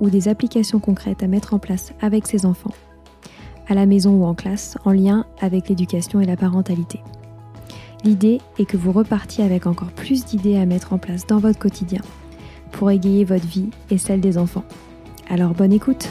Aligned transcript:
ou 0.00 0.10
des 0.10 0.28
applications 0.28 0.78
concrètes 0.78 1.22
à 1.22 1.26
mettre 1.26 1.54
en 1.54 1.58
place 1.58 1.92
avec 2.00 2.26
ses 2.26 2.46
enfants, 2.46 2.74
à 3.68 3.74
la 3.74 3.86
maison 3.86 4.12
ou 4.12 4.24
en 4.24 4.34
classe, 4.34 4.76
en 4.84 4.92
lien 4.92 5.26
avec 5.40 5.68
l'éducation 5.68 6.20
et 6.20 6.26
la 6.26 6.36
parentalité. 6.36 7.00
L'idée 8.04 8.40
est 8.58 8.66
que 8.66 8.76
vous 8.76 8.92
repartiez 8.92 9.44
avec 9.44 9.66
encore 9.66 9.90
plus 9.90 10.24
d'idées 10.24 10.56
à 10.56 10.66
mettre 10.66 10.92
en 10.92 10.98
place 10.98 11.26
dans 11.26 11.38
votre 11.38 11.58
quotidien 11.58 12.02
pour 12.72 12.90
égayer 12.90 13.24
votre 13.24 13.46
vie 13.46 13.70
et 13.90 13.98
celle 13.98 14.20
des 14.20 14.38
enfants. 14.38 14.64
Alors 15.28 15.54
bonne 15.54 15.72
écoute 15.72 16.08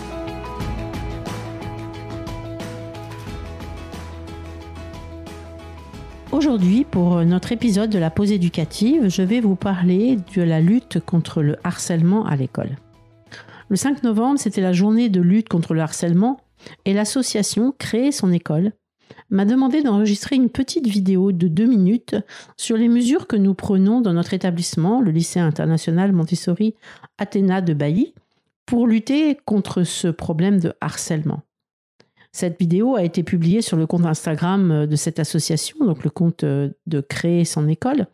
Aujourd'hui, 6.35 6.83
pour 6.83 7.23
notre 7.23 7.53
épisode 7.53 7.89
de 7.89 7.97
la 7.97 8.09
pause 8.09 8.33
éducative, 8.33 9.07
je 9.07 9.21
vais 9.21 9.39
vous 9.39 9.55
parler 9.55 10.19
de 10.35 10.41
la 10.41 10.59
lutte 10.59 10.99
contre 10.99 11.41
le 11.41 11.55
harcèlement 11.63 12.25
à 12.25 12.35
l'école. 12.35 12.75
Le 13.69 13.75
5 13.75 14.03
novembre, 14.03 14.39
c'était 14.39 14.61
la 14.61 14.73
journée 14.73 15.09
de 15.09 15.21
lutte 15.21 15.49
contre 15.49 15.73
le 15.73 15.81
harcèlement 15.81 16.39
et 16.85 16.93
l'association 16.93 17.73
Créer 17.77 18.11
son 18.11 18.31
école 18.31 18.73
m'a 19.29 19.45
demandé 19.45 19.81
d'enregistrer 19.81 20.35
une 20.35 20.49
petite 20.49 20.87
vidéo 20.87 21.31
de 21.31 21.47
deux 21.47 21.65
minutes 21.65 22.15
sur 22.57 22.77
les 22.77 22.87
mesures 22.87 23.27
que 23.27 23.35
nous 23.35 23.55
prenons 23.55 24.01
dans 24.01 24.13
notre 24.13 24.33
établissement, 24.33 25.01
le 25.01 25.11
lycée 25.11 25.39
international 25.39 26.11
Montessori 26.11 26.75
Athéna 27.17 27.61
de 27.61 27.73
Bailly, 27.73 28.13
pour 28.67 28.87
lutter 28.87 29.35
contre 29.45 29.83
ce 29.83 30.09
problème 30.09 30.59
de 30.59 30.73
harcèlement. 30.79 31.41
Cette 32.31 32.59
vidéo 32.59 32.95
a 32.95 33.03
été 33.03 33.23
publiée 33.23 33.61
sur 33.61 33.77
le 33.77 33.87
compte 33.87 34.05
Instagram 34.05 34.85
de 34.85 34.95
cette 34.95 35.19
association, 35.19 35.77
donc 35.85 36.03
le 36.03 36.09
compte 36.09 36.43
de 36.43 37.01
Créer 37.01 37.45
son 37.45 37.67
école 37.67 38.07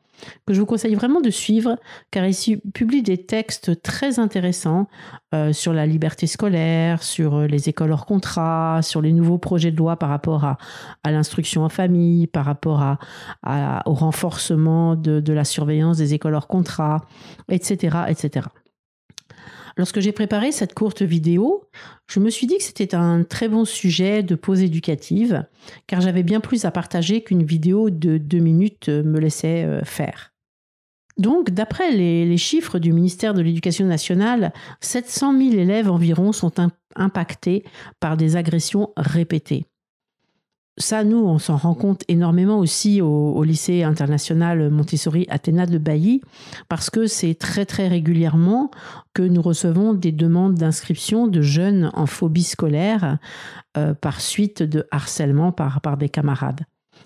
que 0.46 0.54
je 0.54 0.60
vous 0.60 0.66
conseille 0.66 0.96
vraiment 0.96 1.22
de 1.22 1.30
suivre, 1.30 1.78
car 2.12 2.26
ici 2.26 2.58
publie 2.74 3.04
des 3.04 3.18
textes 3.26 3.82
très 3.82 4.20
intéressants 4.20 4.88
euh, 5.34 5.54
sur 5.54 5.74
la 5.74 5.86
liberté 5.86 6.28
scolaire, 6.28 7.04
sur 7.04 7.36
euh, 7.36 7.48
les 7.48 7.70
écoles 7.70 7.92
hors 7.92 8.06
contrat, 8.06 8.82
sur 8.82 9.02
les 9.02 9.14
nouveaux 9.14 9.38
projets 9.38 9.72
de 9.72 9.78
loi 9.78 9.98
par 9.98 10.10
rapport 10.10 10.44
à, 10.44 10.58
l'instruction 11.06 11.64
en 11.64 11.70
famille, 11.70 12.28
par 12.28 12.46
rapport 12.46 12.98
au 13.86 13.94
renforcement 13.94 14.96
de, 14.96 15.34
la 15.34 15.44
surveillance 15.44 15.98
des 15.98 16.14
écoles 16.14 16.36
hors 16.36 16.48
contrat, 16.48 17.06
etc. 17.50 17.98
Lorsque 19.78 20.00
j'ai 20.00 20.12
préparé 20.12 20.52
cette 20.52 20.74
courte 20.74 21.02
vidéo, 21.02 21.64
je 22.08 22.20
me 22.20 22.30
suis 22.30 22.48
dit 22.48 22.58
que 22.58 22.64
c'était 22.64 22.96
un 22.96 23.24
très 23.24 23.48
bon 23.48 23.66
sujet 23.66 24.24
de 24.24 24.36
pause 24.36 24.62
éducative, 24.62 25.46
car 25.88 26.02
j'avais 26.02 26.24
bien 26.24 26.40
plus 26.40 26.66
à 26.66 26.72
partager 26.72 27.24
qu'une 27.24 27.44
vidéo 27.44 27.90
de 27.90 28.18
deux 28.18 28.40
minutes 28.40 28.90
me 28.90 29.20
laissait 29.20 29.64
euh, 29.64 29.84
faire. 29.84 30.32
Donc, 31.18 31.52
d'après 31.52 31.92
les, 31.92 32.38
chiffres 32.38 32.80
du 32.80 32.94
ministère 32.94 33.34
de 33.34 33.42
l'Éducation 33.42 33.86
nationale, 33.86 34.54
700 34.80 35.38
000 35.38 35.54
élèves 35.54 35.90
environ 35.90 36.32
sont 36.32 36.54
impactés 36.96 37.64
par 38.00 38.18
des 38.18 38.38
agressions 38.38 38.92
répétées 38.98 39.66
ça, 40.82 41.04
nous, 41.04 41.18
on 41.18 41.40
s'en 41.40 41.58
rend 41.58 41.74
compte 41.74 42.04
énormément 42.08 42.60
aussi 42.60 43.02
au, 43.02 43.44
lycée 43.44 43.84
international 43.84 44.70
Montessori 44.70 45.26
Athéna 45.30 45.66
de 45.66 45.78
Bailly, 45.78 46.22
parce 46.70 46.90
que 46.90 47.08
c'est 47.08 47.36
très 47.36 47.66
très 47.66 47.88
régulièrement 47.88 48.72
que 49.14 49.24
nous 49.24 49.42
recevons 49.42 49.94
des 49.94 50.12
demandes 50.12 50.56
d'inscription 50.56 51.28
de 51.28 51.42
jeunes 51.42 51.92
en 51.94 52.06
phobie 52.06 52.44
scolaire 52.44 53.18
euh, 53.78 53.94
par 53.94 54.22
suite 54.22 54.64
de 54.64 54.86
harcèlement 54.92 55.52
par, 55.52 55.82
par 55.82 55.98
des 55.98 56.10
camarades. 56.10 56.62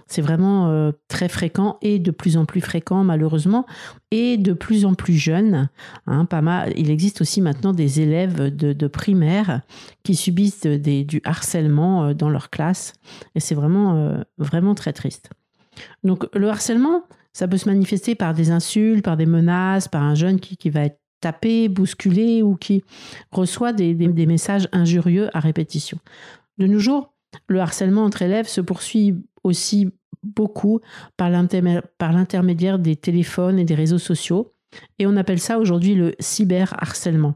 C'est 0.07 0.21
vraiment 0.21 0.69
euh, 0.69 0.91
très 1.07 1.27
fréquent 1.27 1.77
et 1.81 1.97
de 1.97 2.11
plus 2.11 2.38
en 2.38 2.45
plus 2.45 2.61
fréquent 2.61 3.03
malheureusement 3.03 3.66
et 4.11 4.38
de 4.38 4.53
plus 4.53 4.85
en 4.85 4.93
plus 4.93 5.16
jeune. 5.16 5.67
Hein, 6.05 6.25
pas 6.25 6.41
mal. 6.41 6.73
Il 6.77 6.91
existe 6.91 7.21
aussi 7.21 7.41
maintenant 7.41 7.73
des 7.73 8.01
élèves 8.01 8.55
de, 8.55 8.88
primaire 8.88 9.61
qui 10.03 10.16
subissent 10.16 10.61
du 10.61 11.21
harcèlement 11.23 12.05
euh, 12.05 12.13
dans 12.13 12.29
leur 12.29 12.51
classe 12.51 12.93
et 13.33 13.39
c'est 13.39 13.55
vraiment, 13.55 13.95
euh, 13.95 14.21
vraiment 14.38 14.75
très 14.75 14.93
triste. 14.93 15.31
Donc 16.03 16.27
le 16.33 16.49
harcèlement, 16.49 17.03
ça 17.33 17.47
peut 17.47 17.57
se 17.57 17.67
manifester 17.67 18.13
par 18.13 18.33
des 18.33 18.51
insultes, 18.51 19.03
par 19.03 19.17
des 19.17 19.25
menaces, 19.25 19.87
par 19.87 20.03
un 20.03 20.16
jeune 20.16 20.39
qui, 20.39 20.69
va 20.69 20.85
être 20.85 20.99
tapé, 21.19 21.67
bousculé 21.67 22.43
ou 22.43 22.55
qui 22.55 22.83
reçoit 23.31 23.73
des 23.73 24.25
messages 24.27 24.69
injurieux 24.72 25.35
à 25.35 25.39
répétition. 25.39 25.97
De 26.57 26.67
nos 26.67 26.79
jours, 26.79 27.13
le 27.47 27.59
harcèlement 27.59 28.05
entre 28.05 28.22
élèves 28.22 28.47
se 28.47 28.61
poursuit 28.61 29.16
aussi 29.45 29.89
beaucoup 30.23 30.79
par 31.17 31.29
l'intermédiaire 31.29 32.79
des 32.79 32.95
téléphones 32.95 33.59
et 33.59 33.63
des 33.63 33.75
réseaux 33.75 34.00
sociaux. 34.00 34.53
Et 35.00 35.07
on 35.07 35.16
appelle 35.16 35.39
ça 35.39 35.59
aujourd'hui 35.59 35.95
le 35.95 36.16
cyberharcèlement. 36.19 37.35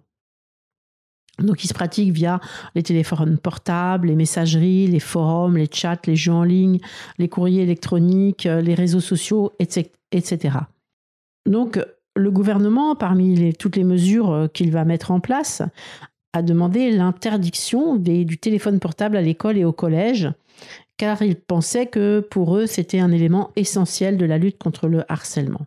Donc, 1.38 1.64
il 1.64 1.68
se 1.68 1.74
pratique 1.74 2.12
via 2.12 2.42
les 2.76 2.84
téléphones 2.84 3.38
portables, 3.38 4.08
les 4.08 4.16
messageries, 4.16 4.88
les 4.88 5.00
forums, 5.00 5.56
les 5.56 5.70
chats, 5.72 6.02
les 6.06 6.18
jeux 6.18 6.34
en 6.34 6.44
ligne, 6.44 6.80
les 7.18 7.30
courriers 7.30 7.64
électroniques, 7.64 8.44
les 8.44 8.74
réseaux 8.74 9.00
sociaux, 9.00 9.54
etc. 9.60 10.58
Donc, 11.46 11.80
le 12.16 12.32
gouvernement, 12.32 12.96
parmi 12.96 13.54
toutes 13.54 13.78
les 13.78 13.86
mesures 13.86 14.32
euh, 14.32 14.48
qu'il 14.48 14.72
va 14.72 14.84
mettre 14.84 15.12
en 15.12 15.22
place, 15.22 15.62
a 16.34 16.42
demandé 16.42 16.92
l'interdiction 16.92 17.96
du 17.96 18.38
téléphone 18.38 18.80
portable 18.80 19.18
à 19.18 19.22
l'école 19.22 19.58
et 19.58 19.66
au 19.66 19.72
collège, 19.72 20.30
car 21.00 21.22
il 21.22 21.38
pensait 21.38 21.88
que 21.88 22.20
pour 22.20 22.58
eux, 22.58 22.68
c'était 22.68 23.00
un 23.00 23.12
élément 23.12 23.52
essentiel 23.56 24.18
de 24.18 24.26
la 24.26 24.38
lutte 24.38 24.58
contre 24.60 24.88
le 24.88 25.10
harcèlement. 25.12 25.66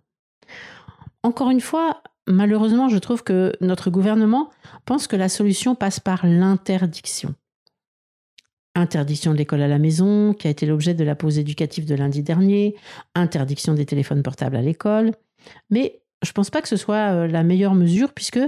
Encore 1.22 1.50
une 1.50 1.62
fois, 1.62 2.02
malheureusement, 2.28 2.90
je 2.90 2.98
trouve 2.98 3.24
que 3.24 3.54
notre 3.62 3.90
gouvernement 3.90 4.50
pense 4.84 5.06
que 5.06 5.16
la 5.16 5.30
solution 5.30 5.74
passe 5.74 6.00
par 6.00 6.26
l'interdiction. 6.26 7.34
Interdiction 8.74 9.32
de 9.32 9.38
l'école 9.38 9.62
à 9.62 9.68
la 9.68 9.78
maison, 9.78 10.34
qui 10.34 10.48
a 10.48 10.50
été 10.50 10.66
l'objet 10.66 10.92
de 10.92 11.02
la 11.02 11.14
pause 11.14 11.38
éducative 11.38 11.86
de 11.86 11.94
lundi 11.94 12.22
dernier, 12.22 12.76
interdiction 13.14 13.72
des 13.72 13.86
téléphones 13.86 14.22
portables 14.22 14.56
à 14.56 14.62
l'école. 14.62 15.12
Mais 15.70 16.02
je 16.22 16.28
ne 16.28 16.34
pense 16.34 16.50
pas 16.50 16.60
que 16.60 16.68
ce 16.68 16.76
soit 16.76 17.14
euh, 17.14 17.26
la 17.26 17.42
meilleure 17.42 17.74
mesure, 17.74 18.12
puisque 18.12 18.40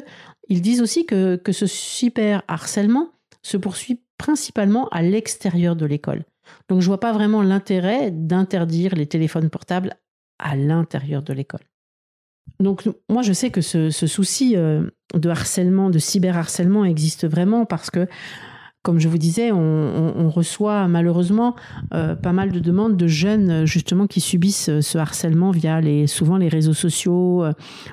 ils 0.50 0.60
disent 0.60 0.82
aussi 0.82 1.06
que 1.06 1.40
ce 1.50 1.66
super 1.66 2.42
harcèlement 2.46 3.08
se 3.42 3.56
poursuit 3.56 4.02
principalement 4.18 4.88
à 4.90 5.00
l'extérieur 5.00 5.76
de 5.76 5.86
l'école. 5.86 6.24
Donc 6.68 6.80
je 6.80 6.86
vois 6.86 7.00
pas 7.00 7.12
vraiment 7.12 7.42
l'intérêt 7.42 8.10
d'interdire 8.10 8.94
les 8.94 9.06
téléphones 9.06 9.50
portables 9.50 9.94
à 10.38 10.56
l'intérieur 10.56 11.22
de 11.22 11.32
l'école. 11.32 11.60
Donc 12.60 12.88
moi 13.08 13.22
je 13.22 13.32
sais 13.32 13.50
que 13.50 13.60
ce, 13.60 13.90
souci 13.90 14.56
euh, 14.56 14.88
de 15.14 15.28
harcèlement, 15.28 15.90
de 15.90 15.98
cyberharcèlement 15.98 16.84
existe 16.84 17.26
vraiment 17.26 17.64
parce 17.64 17.90
que 17.90 18.06
comme 18.82 18.98
je 18.98 19.08
vous 19.08 19.16
disais, 19.16 19.50
on, 19.50 20.28
reçoit 20.28 20.88
malheureusement 20.88 21.54
euh, 21.94 22.14
pas 22.14 22.34
mal 22.34 22.52
de 22.52 22.58
demandes 22.58 22.98
de 22.98 23.06
jeunes 23.06 23.64
justement 23.64 24.06
qui 24.06 24.20
subissent 24.20 24.68
euh, 24.68 24.82
ce 24.82 24.98
harcèlement 24.98 25.52
via 25.52 25.80
les, 25.80 26.06
souvent 26.06 26.36
les 26.36 26.48
réseaux 26.48 26.74
sociaux, 26.74 27.44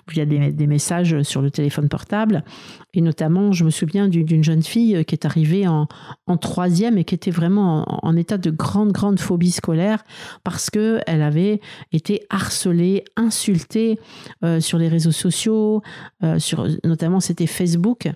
via 0.10 0.26
des, 0.26 0.68
messages 0.68 1.22
sur 1.22 1.42
le 1.42 1.50
téléphone 1.50 1.88
portable. 1.88 2.44
Et 2.94 3.02
notamment, 3.02 3.52
je 3.52 3.64
me 3.64 3.70
souviens 3.70 4.08
d'une 4.08 4.44
jeune 4.44 4.64
fille 4.64 5.04
qui 5.06 5.16
est 5.16 5.26
arrivée 5.26 5.68
en, 5.68 5.88
troisième 6.40 6.98
et 6.98 7.04
qui 7.04 7.14
était 7.14 7.32
vraiment 7.32 7.86
en, 8.06 8.16
état 8.16 8.38
de 8.38 8.52
grande, 8.52 8.92
grande 8.92 9.20
phobie 9.20 9.52
scolaire 9.52 10.04
parce 10.44 10.70
qu'elle 10.70 11.22
avait 11.22 11.60
été 11.92 12.22
harcelée, 12.30 13.04
insultée 13.18 14.00
sur 14.60 14.78
les 14.78 14.88
réseaux 14.88 15.12
sociaux, 15.12 15.82
sur, 16.38 16.68
notamment 16.84 17.20
c'était 17.20 17.48
Facebook. 17.48 18.10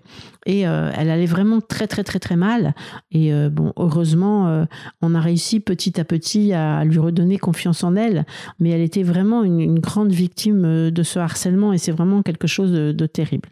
Et 0.45 0.61
elle 0.61 1.09
allait 1.09 1.25
vraiment 1.25 1.59
très, 1.61 1.87
très, 1.87 2.03
très, 2.03 2.19
très 2.19 2.35
mal. 2.35 2.73
Et 3.11 3.33
euh, 3.33 3.49
bon, 3.49 3.73
heureusement, 3.77 4.47
euh, 4.47 4.65
on 5.01 5.15
a 5.15 5.21
réussi 5.21 5.59
petit 5.59 5.99
à 5.99 6.05
petit 6.05 6.53
à 6.53 6.83
lui 6.83 6.97
redonner 6.97 7.37
confiance 7.37 7.83
en 7.83 7.95
elle. 7.95 8.25
Mais 8.59 8.69
elle 8.69 8.81
était 8.81 9.03
vraiment 9.03 9.43
une, 9.43 9.79
grande 9.79 10.11
victime 10.11 10.65
euh, 10.65 10.91
de 10.91 11.03
ce 11.03 11.19
harcèlement 11.19 11.73
et 11.73 11.77
c'est 11.77 11.91
vraiment 11.91 12.21
quelque 12.21 12.47
chose 12.47 12.71
de, 12.71 13.05
terrible. 13.05 13.49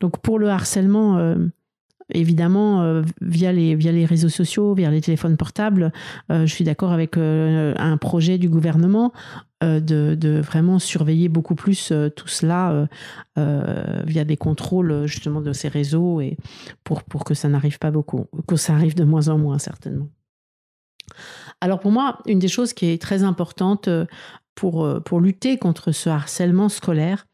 Donc 0.00 0.18
pour 0.18 0.38
le 0.38 0.48
harcèlement, 0.48 1.36
évidemment, 2.12 3.02
via, 3.20 3.52
les, 3.52 3.74
via 3.74 3.92
les 3.92 4.04
réseaux 4.04 4.28
sociaux, 4.28 4.74
via 4.74 4.90
les 4.90 5.00
téléphones 5.00 5.36
portables, 5.36 5.92
je 6.30 6.46
suis 6.46 6.64
d'accord 6.64 6.92
avec 6.92 7.16
un 7.16 7.96
projet 7.96 8.38
du 8.38 8.48
gouvernement 8.48 9.12
euh, 9.64 9.80
de, 9.80 10.38
vraiment 10.38 10.78
surveiller 10.78 11.28
beaucoup 11.28 11.56
plus 11.56 11.90
euh, 11.90 12.10
tout 12.10 12.28
cela 12.28 12.86
euh, 13.38 14.02
via 14.06 14.24
des 14.24 14.36
contrôles 14.36 15.06
justement 15.06 15.40
de 15.40 15.52
ces 15.52 15.66
réseaux 15.66 16.20
et 16.20 16.36
pour, 16.84 17.02
que 17.24 17.34
ça 17.34 17.48
n'arrive 17.48 17.80
pas 17.80 17.90
beaucoup, 17.90 18.26
que 18.46 18.54
ça 18.54 18.74
arrive 18.74 18.94
de 18.94 19.02
moins 19.02 19.26
en 19.26 19.36
moins 19.36 19.58
certainement. 19.58 20.06
Alors 21.60 21.80
pour 21.80 21.90
moi, 21.90 22.20
une 22.26 22.38
des 22.38 22.46
choses 22.46 22.72
qui 22.72 22.86
est 22.86 23.02
très 23.02 23.24
importante 23.24 23.88
pour, 24.54 25.02
pour 25.02 25.20
lutter 25.20 25.58
contre 25.58 25.90
ce 25.90 26.08
harcèlement 26.08 26.68
scolaire, 26.68 27.26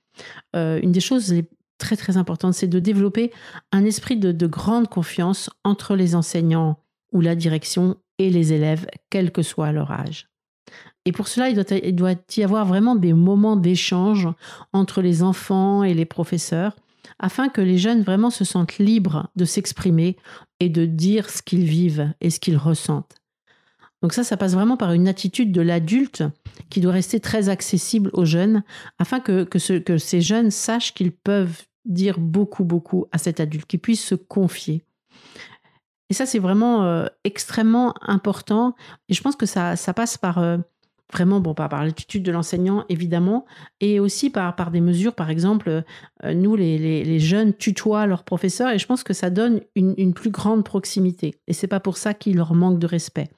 une 0.55 0.93
des 0.93 1.00
choses 1.00 1.34
très 1.79 1.97
très 1.97 2.17
importantes, 2.17 2.55
c'est 2.55 2.69
de 2.69 2.79
développer 2.79 3.32
un 3.73 3.85
esprit 3.85 4.17
de, 4.17 4.32
de 4.32 4.47
grande 4.47 4.88
confiance 4.88 5.50
entre 5.65 5.97
les 5.97 6.15
enseignants 6.15 6.79
ou 7.12 7.21
la 7.21 7.35
direction 7.35 7.97
et 8.19 8.31
les 8.31 8.53
élèves, 8.53 8.87
quel 9.11 9.32
que 9.32 9.43
soit 9.43 9.73
leur 9.73 9.91
âge. 9.91 10.29
Et 11.05 11.12
pour 11.12 11.29
cela, 11.29 11.49
il 11.49 11.55
doit, 11.55 11.79
il 11.82 11.94
doit 11.94 12.15
y 12.37 12.43
avoir 12.43 12.65
vraiment 12.65 12.97
des 12.97 13.12
moments 13.12 13.56
d'échange 13.56 14.29
entre 14.73 15.03
les 15.03 15.23
enfants 15.23 15.82
et 15.82 15.94
les 15.94 16.06
professeurs, 16.06 16.75
afin 17.19 17.49
que 17.49 17.61
les 17.61 17.79
jeunes 17.79 18.03
vraiment 18.03 18.31
se 18.31 18.44
sentent 18.44 18.79
libres 18.79 19.29
de 19.37 19.44
s'exprimer 19.44 20.17
et 20.61 20.69
de 20.69 20.87
dire 20.87 21.29
ce 21.29 21.43
qu'ils 21.43 21.65
vivent 21.65 22.12
et 22.21 22.31
ce 22.31 22.41
qu'ils 22.41 22.56
ressentent. 22.56 23.17
Donc 24.04 24.12
ça, 24.12 24.22
ça 24.22 24.36
passe 24.36 24.52
vraiment 24.52 24.76
par 24.76 24.92
une 24.92 25.08
attitude 25.08 25.50
de 25.50 25.62
l'adulte 25.62 26.24
qui 26.68 26.82
doit 26.82 26.92
rester 26.92 27.20
très 27.20 27.48
accessible 27.48 28.10
aux 28.12 28.26
jeunes, 28.26 28.62
afin 28.98 29.18
que, 29.18 29.44
que, 29.44 29.58
ce, 29.58 29.72
que 29.72 29.96
ces 29.96 30.20
jeunes 30.20 30.50
sachent 30.50 30.92
qu'ils 30.92 31.10
peuvent 31.10 31.62
dire 31.86 32.18
beaucoup, 32.18 32.64
beaucoup 32.64 33.06
à 33.12 33.16
cet 33.16 33.40
adulte, 33.40 33.64
qu'ils 33.64 33.80
puissent 33.80 34.04
se 34.04 34.14
confier. 34.14 34.84
Et 36.10 36.14
ça, 36.14 36.26
c'est 36.26 36.38
vraiment 36.38 36.84
euh, 36.84 37.06
extrêmement 37.24 37.94
important. 38.02 38.74
Et 39.08 39.14
je 39.14 39.22
pense 39.22 39.36
que 39.36 39.46
ça, 39.46 39.74
ça 39.74 39.94
passe 39.94 40.18
par... 40.18 40.36
Euh, 40.36 40.58
vraiment 41.10 41.40
bon, 41.40 41.54
par, 41.54 41.70
par 41.70 41.82
l'attitude 41.82 42.24
de 42.24 42.32
l'enseignant, 42.32 42.84
évidemment, 42.90 43.46
et 43.80 44.00
aussi 44.00 44.28
par, 44.28 44.54
par 44.54 44.70
des 44.70 44.80
mesures, 44.82 45.14
par 45.14 45.30
exemple, 45.30 45.82
euh, 46.24 46.34
nous, 46.34 46.56
les, 46.56 47.04
les, 47.04 47.20
jeunes 47.20 47.54
tutoient 47.54 48.06
leurs 48.06 48.24
professeurs, 48.24 48.70
et 48.70 48.78
je 48.78 48.86
pense 48.86 49.02
que 49.04 49.14
ça 49.14 49.30
donne 49.30 49.60
une, 49.76 49.94
une 49.96 50.12
plus 50.12 50.30
grande 50.30 50.64
proximité. 50.64 51.36
Et 51.46 51.52
c'est 51.52 51.68
pas 51.68 51.80
pour 51.80 51.96
ça 51.96 52.12
qu'il 52.12 52.36
leur 52.36 52.54
manque 52.54 52.78
de 52.78 52.86
respect. 52.86 53.28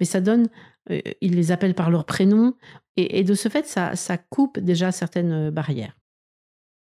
Mais 0.00 0.06
ça 0.06 0.20
donne, 0.20 0.48
euh, 0.90 1.00
ils 1.20 1.34
les 1.34 1.52
appellent 1.52 1.74
par 1.74 1.90
leur 1.90 2.04
prénom, 2.04 2.54
et, 2.96 3.24
de 3.24 3.34
ce 3.34 3.48
fait, 3.48 3.66
ça, 3.66 4.18
coupe 4.30 4.60
déjà 4.60 4.92
certaines 4.92 5.50
barrières. 5.50 5.96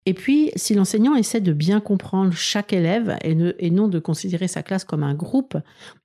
Et 0.05 0.13
puis, 0.13 0.51
si 0.55 0.75
l'enseignant 0.75 1.15
essaie 1.15 1.41
de 1.41 1.53
bien 1.53 1.79
comprendre 1.79 2.33
chaque 2.33 2.73
élève 2.73 3.17
et, 3.21 3.71
non 3.71 3.87
de 3.87 3.99
considérer 3.99 4.47
sa 4.47 4.61
classe 4.61 4.83
comme 4.83 5.03
un 5.03 5.15
groupe, 5.15 5.57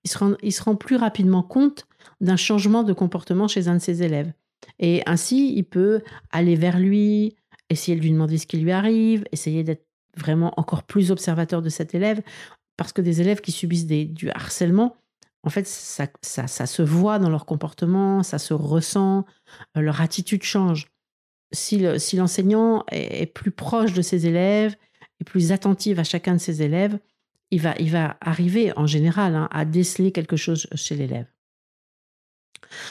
il 0.05 0.11
se 0.53 0.63
rend, 0.63 0.77
plus 0.77 0.97
rapidement 0.97 1.43
compte 1.43 1.87
d'un 2.21 2.37
changement 2.37 2.83
de 2.83 2.93
comportement 2.93 3.47
chez 3.47 3.69
un 3.69 3.75
de 3.75 3.81
ses 3.81 4.03
élèves. 4.03 4.33
Et 4.79 5.03
ainsi, 5.07 5.53
il 5.55 5.65
peut 5.65 6.03
aller 6.31 6.55
vers 6.55 6.79
lui, 6.79 7.37
essayer 7.69 7.97
de 7.97 8.03
lui 8.03 8.13
demander 8.13 8.39
ce 8.39 8.47
qui 8.47 8.57
lui 8.57 8.73
arrive, 8.73 9.25
essayer 9.33 9.65
d'être 9.65 9.87
vraiment 10.17 10.55
encore 10.57 10.85
plus 10.85 11.11
observateur 11.11 11.61
de 11.63 11.69
cet 11.69 11.95
élève, 11.95 12.23
parce 12.77 12.93
que 12.93 13.03
des 13.03 13.21
élèves 13.21 13.43
qui 13.43 13.53
subissent 13.53 13.87
du 13.87 14.31
harcèlement, 14.31 14.97
en 15.43 15.51
fait, 15.51 15.67
ça, 15.67 16.07
ça, 16.23 16.47
ça, 16.47 16.67
se 16.67 16.83
voit 16.83 17.19
dans 17.19 17.31
leur 17.31 17.47
comportement, 17.47 18.23
ça 18.23 18.39
se 18.39 18.53
ressent, 18.53 19.25
euh, 19.77 19.81
leur 19.81 20.01
attitude 20.01 20.43
change. 20.43 20.89
Si 21.53 21.79
l'enseignant 22.15 22.85
si 22.91 22.97
est, 22.97 23.27
plus 23.27 23.51
proche 23.51 23.93
de 23.93 24.03
ses 24.03 24.27
élèves, 24.27 24.77
est 25.21 25.25
plus 25.25 25.51
attentif 25.51 25.99
à 25.99 26.05
chacun 26.05 26.35
de 26.35 26.39
ses 26.39 26.63
élèves, 26.63 26.99
il 27.51 27.61
va, 27.61 27.75
il 27.81 27.91
va 27.91 28.17
arriver 28.21 28.73
en 28.77 28.87
général 28.87 29.35
hein, 29.35 29.49
à 29.51 29.65
déceler 29.65 30.13
quelque 30.13 30.37
chose 30.37 30.69
chez 30.75 30.95
l'élève. 30.95 31.27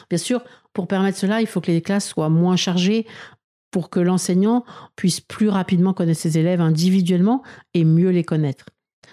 Bien 0.10 0.18
sûr, 0.18 0.44
pour 0.74 0.88
permettre 0.88 1.18
cela, 1.18 1.40
il 1.40 1.48
faut 1.48 1.62
que 1.62 1.72
les 1.72 1.82
classes 1.82 2.10
soient 2.10 2.30
moins 2.30 2.58
chargées 2.58 3.08
pour 3.72 3.90
que 3.90 4.00
l'enseignant 4.00 4.66
puisse 4.96 5.22
plus 5.22 5.48
rapidement 5.48 5.94
connaître 5.94 6.20
ses 6.20 6.38
élèves 6.38 6.60
individuellement 6.60 7.44
et 7.74 7.86
mieux 7.86 8.10
les 8.10 8.24
connaître. 8.24 8.66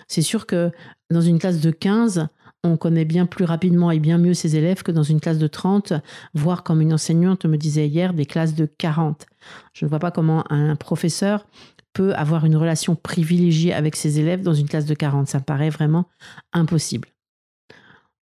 C'est 0.09 0.23
sûr 0.23 0.47
que 0.47 0.73
dans 1.11 1.21
une 1.21 1.39
classe 1.39 1.61
de 1.61 1.71
15, 1.71 2.29
on 2.67 2.77
connaît 2.77 3.05
bien 3.05 3.27
plus 3.27 3.45
rapidement 3.45 3.91
et 3.91 3.99
bien 3.99 4.19
mieux 4.19 4.35
ses 4.35 4.57
élèves 4.57 4.83
que 4.83 4.93
dans 4.93 5.03
une 5.03 5.21
classe 5.21 5.39
de 5.39 5.47
30, 5.47 5.95
voire 6.35 6.63
comme 6.63 6.81
une 6.81 6.93
enseignante 6.93 7.45
me 7.47 7.57
disait 7.57 7.89
hier, 7.89 8.15
des 8.15 8.27
classes 8.27 8.55
de 8.55 8.67
40. 8.67 9.27
Je 9.73 9.85
ne 9.85 9.91
vois 9.91 9.99
pas 9.99 10.11
comment 10.11 10.45
un 10.51 10.77
professeur 10.77 11.47
peut 11.93 12.15
avoir 12.15 12.45
une 12.45 12.57
relation 12.57 12.95
privilégiée 12.95 13.73
avec 13.73 13.97
ses 13.97 14.21
élèves 14.21 14.43
dans 14.43 14.53
une 14.53 14.69
classe 14.69 14.85
de 14.85 14.95
40. 14.95 15.29
Ça 15.29 15.39
me 15.39 15.45
paraît 15.45 15.71
vraiment 15.71 16.07
impossible. 16.53 17.09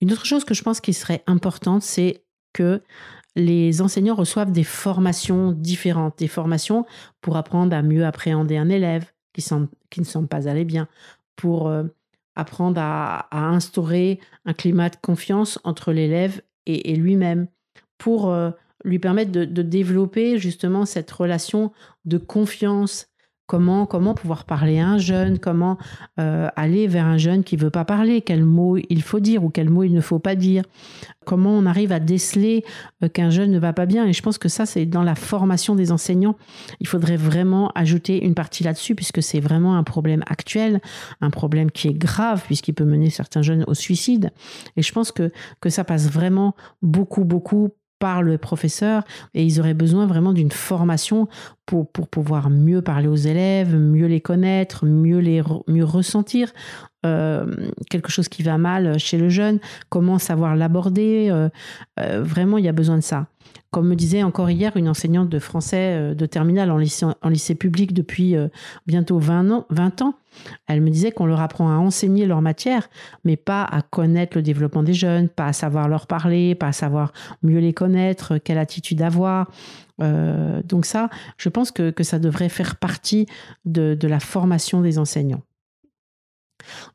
Une 0.01 0.11
autre 0.11 0.25
chose 0.25 0.45
que 0.45 0.53
je 0.53 0.61
pense 0.63 0.81
qui 0.81 0.93
serait 0.93 1.23
importante, 1.27 1.81
c'est 1.81 2.23
que 2.53 2.81
les 3.35 3.81
enseignants 3.81 4.15
reçoivent 4.15 4.51
des 4.51 4.63
formations 4.63 5.51
différentes, 5.51 6.19
des 6.19 6.27
formations 6.27 6.85
pour 7.21 7.37
apprendre 7.37 7.75
à 7.75 7.81
mieux 7.81 8.05
appréhender 8.05 8.57
un 8.57 8.69
élève 8.69 9.05
qui, 9.33 9.43
qui 9.89 9.99
ne 10.01 10.05
semble 10.05 10.27
pas 10.27 10.47
aller 10.47 10.65
bien, 10.65 10.87
pour 11.35 11.67
euh, 11.67 11.83
apprendre 12.35 12.79
à, 12.81 13.27
instaurer 13.31 14.19
un 14.45 14.53
climat 14.53 14.89
de 14.89 14.95
confiance 15.01 15.59
entre 15.63 15.91
l'élève 15.91 16.41
et, 16.65 16.95
lui-même, 16.95 17.47
pour 17.97 18.31
euh, 18.31 18.51
lui 18.83 18.99
permettre 18.99 19.31
de, 19.31 19.61
développer 19.61 20.37
justement 20.37 20.85
cette 20.85 21.11
relation 21.11 21.71
de 22.05 22.17
confiance 22.17 23.07
Comment, 23.45 23.85
comment 23.85 24.13
pouvoir 24.13 24.45
parler 24.45 24.79
à 24.79 24.87
un 24.87 24.97
jeune, 24.97 25.37
comment 25.37 25.77
euh, 26.17 26.47
aller 26.55 26.87
vers 26.87 27.05
un 27.05 27.17
jeune 27.17 27.43
qui 27.43 27.57
veut 27.57 27.69
pas 27.69 27.83
parler, 27.83 28.21
quel 28.21 28.45
mot 28.45 28.77
il 28.77 29.01
faut 29.01 29.19
dire 29.19 29.43
ou 29.43 29.49
quel 29.49 29.69
mot 29.69 29.83
il 29.83 29.93
ne 29.93 29.99
faut 29.99 30.17
pas 30.17 30.35
dire, 30.35 30.63
comment 31.25 31.51
on 31.51 31.65
arrive 31.65 31.91
à 31.91 31.99
déceler 31.99 32.63
euh, 33.03 33.09
qu'un 33.09 33.29
jeune 33.29 33.51
ne 33.51 33.59
va 33.59 33.73
pas 33.73 33.85
bien? 33.85 34.05
Et 34.07 34.13
je 34.13 34.21
pense 34.21 34.37
que 34.37 34.47
ça, 34.47 34.65
c'est 34.65 34.85
dans 34.85 35.03
la 35.03 35.15
formation 35.15 35.75
des 35.75 35.91
enseignants. 35.91 36.37
Il 36.79 36.87
faudrait 36.87 37.17
vraiment 37.17 37.69
ajouter 37.75 38.23
une 38.23 38.33
partie 38.33 38.63
là-dessus, 38.63 38.95
puisque 38.95 39.21
c'est 39.21 39.41
vraiment 39.41 39.75
un 39.75 39.83
problème 39.83 40.23
actuel, 40.27 40.79
un 41.19 41.29
problème 41.29 41.69
qui 41.69 41.89
est 41.89 41.93
grave, 41.93 42.43
puisqu'il 42.45 42.73
peut 42.73 42.85
mener 42.85 43.09
certains 43.09 43.41
jeunes 43.41 43.65
au 43.67 43.73
suicide. 43.73 44.31
Et 44.77 44.81
je 44.81 44.91
pense 44.93 45.11
que, 45.11 45.31
que 45.59 45.69
ça 45.69 45.83
passe 45.83 46.09
vraiment 46.09 46.55
beaucoup, 46.81 47.25
beaucoup 47.25 47.71
par 48.03 48.21
le 48.21 48.37
professeur 48.37 49.05
et 49.33 49.45
ils 49.45 49.61
auraient 49.61 49.73
besoin 49.73 50.05
vraiment 50.07 50.33
d'une 50.33 50.51
formation 50.51 51.29
pour, 51.65 51.89
pour 51.89 52.09
pouvoir 52.09 52.49
mieux 52.49 52.81
parler 52.81 53.07
aux 53.07 53.15
élèves, 53.15 53.77
mieux 53.77 54.07
les 54.07 54.19
connaître, 54.19 54.85
mieux 54.85 55.19
les 55.19 55.41
mieux 55.69 55.85
ressentir 55.85 56.51
euh, 57.05 57.45
quelque 57.89 58.09
chose 58.09 58.29
qui 58.29 58.43
va 58.43 58.57
mal 58.57 58.97
chez 58.97 59.17
le 59.17 59.27
jeune, 59.27 59.59
comment 59.89 60.19
savoir 60.19 60.55
l'aborder. 60.55 61.27
Euh, 61.29 61.49
euh, 61.99 62.23
vraiment, 62.23 62.57
il 62.57 62.63
y 62.63 62.69
a 62.69 62.73
besoin 62.73 62.95
de 62.95 63.03
ça. 63.03 63.27
Comme 63.71 63.89
me 63.89 63.95
disait 63.95 64.23
encore 64.23 64.49
hier 64.49 64.77
une 64.77 64.87
enseignante 64.87 65.29
de 65.29 65.39
français 65.39 66.13
de 66.15 66.25
terminale 66.27 66.71
en 66.71 66.77
lycée, 66.77 67.55
public 67.55 67.93
depuis 67.93 68.35
bientôt 68.85 69.17
20 69.17 69.51
ans, 69.51 69.65
20 69.71 70.03
ans, 70.03 70.13
elle 70.67 70.81
me 70.81 70.91
disait 70.91 71.11
qu'on 71.11 71.25
leur 71.25 71.41
apprend 71.41 71.69
à 71.69 71.77
enseigner 71.77 72.27
leur 72.27 72.41
matière, 72.41 72.87
mais 73.25 73.35
pas 73.35 73.63
à 73.63 73.81
connaître 73.81 74.37
le 74.37 74.43
développement 74.43 74.83
des 74.83 74.93
jeunes, 74.93 75.27
pas 75.27 75.47
à 75.47 75.53
savoir 75.53 75.87
leur 75.87 76.05
parler, 76.05 76.53
pas 76.53 76.67
à 76.67 76.71
savoir 76.71 77.13
mieux 77.41 77.59
les 77.59 77.73
connaître, 77.73 78.37
quelle 78.37 78.59
attitude 78.59 79.01
avoir. 79.01 79.49
donc 79.99 80.85
ça, 80.85 81.09
je 81.37 81.49
pense 81.49 81.71
que, 81.71 81.91
ça 82.03 82.19
devrait 82.19 82.49
faire 82.49 82.75
partie 82.75 83.25
de 83.65 84.07
la 84.07 84.19
formation 84.19 84.81
des 84.81 84.99
enseignants. 84.99 85.41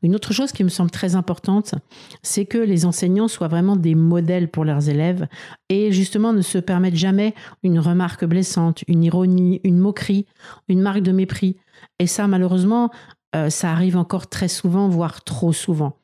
Une 0.01 0.15
autre 0.15 0.33
chose 0.33 0.51
qui 0.51 0.63
me 0.63 0.69
semble 0.69 0.91
très 0.91 1.15
importante, 1.15 1.75
c'est 2.21 2.45
que 2.45 2.57
les 2.57 2.85
enseignants 2.85 3.27
soient 3.27 3.47
vraiment 3.47 3.75
des 3.75 3.95
modèles 3.95 4.49
pour 4.49 4.65
leurs 4.65 4.89
élèves 4.89 5.27
et 5.69 5.91
justement 5.91 6.33
ne 6.33 6.41
se 6.41 6.57
permettent 6.57 6.95
jamais 6.95 7.33
une 7.63 7.79
remarque 7.79 8.25
blessante, 8.25 8.83
une 8.87 9.03
ironie, 9.03 9.61
une 9.63 9.77
moquerie, 9.77 10.25
une 10.67 10.81
marque 10.81 11.01
de 11.01 11.11
mépris. 11.11 11.57
Et 11.99 12.07
ça, 12.07 12.27
malheureusement, 12.27 12.91
euh, 13.35 13.49
ça 13.49 13.71
arrive 13.71 13.97
encore 13.97 14.27
très 14.27 14.47
souvent, 14.47 14.89
voire 14.89 15.23
trop 15.23 15.53
souvent. 15.53 15.98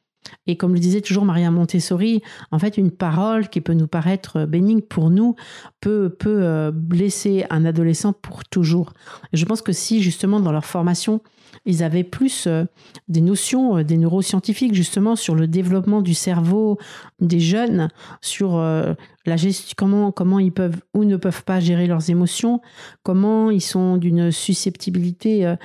Et 0.48 0.58
comme 0.58 0.74
le 0.74 0.80
disait 0.80 1.02
toujours 1.02 1.26
Maria 1.26 1.52
Montessori, 1.52 2.22
en 2.52 2.60
fait, 2.60 2.78
une 2.78 2.92
parole 2.92 3.50
qui 3.50 3.62
peut 3.62 3.74
nous 3.74 3.88
paraître 3.88 4.46
bénigne 4.46 4.82
pour 4.82 5.10
nous 5.10 5.36
peut, 5.82 6.16
euh, 6.26 6.72
blesser 6.72 7.46
un 7.50 7.66
adolescent 7.66 8.14
pour 8.14 8.46
toujours. 8.46 8.94
Je 9.34 9.46
pense 9.46 9.62
que 9.62 9.72
si 9.72 10.02
justement 10.02 10.40
dans 10.40 10.52
leur 10.52 10.66
formation, 10.66 11.22
ils 11.66 11.84
avaient 11.84 12.04
plus 12.04 12.48
euh, 12.48 12.66
des 13.08 13.22
notions 13.22 13.78
euh, 13.78 13.84
des 13.84 13.98
neuroscientifiques 13.98 14.74
justement 14.74 15.16
sur 15.16 15.36
le 15.36 15.48
développement 15.48 16.02
du 16.02 16.14
cerveau 16.14 16.78
des 17.20 17.40
jeunes, 17.40 17.90
sur 18.22 18.58
la 18.58 19.38
gestion, 19.38 19.74
comment, 19.78 20.12
comment 20.12 20.40
ils 20.40 20.52
peuvent 20.52 20.82
ou 20.94 21.06
ne 21.06 21.18
peuvent 21.18 21.44
pas 21.44 21.60
gérer 21.60 21.88
leurs 21.88 22.10
émotions, 22.10 22.62
comment 23.04 23.50
ils 23.50 23.62
sont 23.62 23.98
d'une 23.98 24.32
susceptibilité 24.32 25.56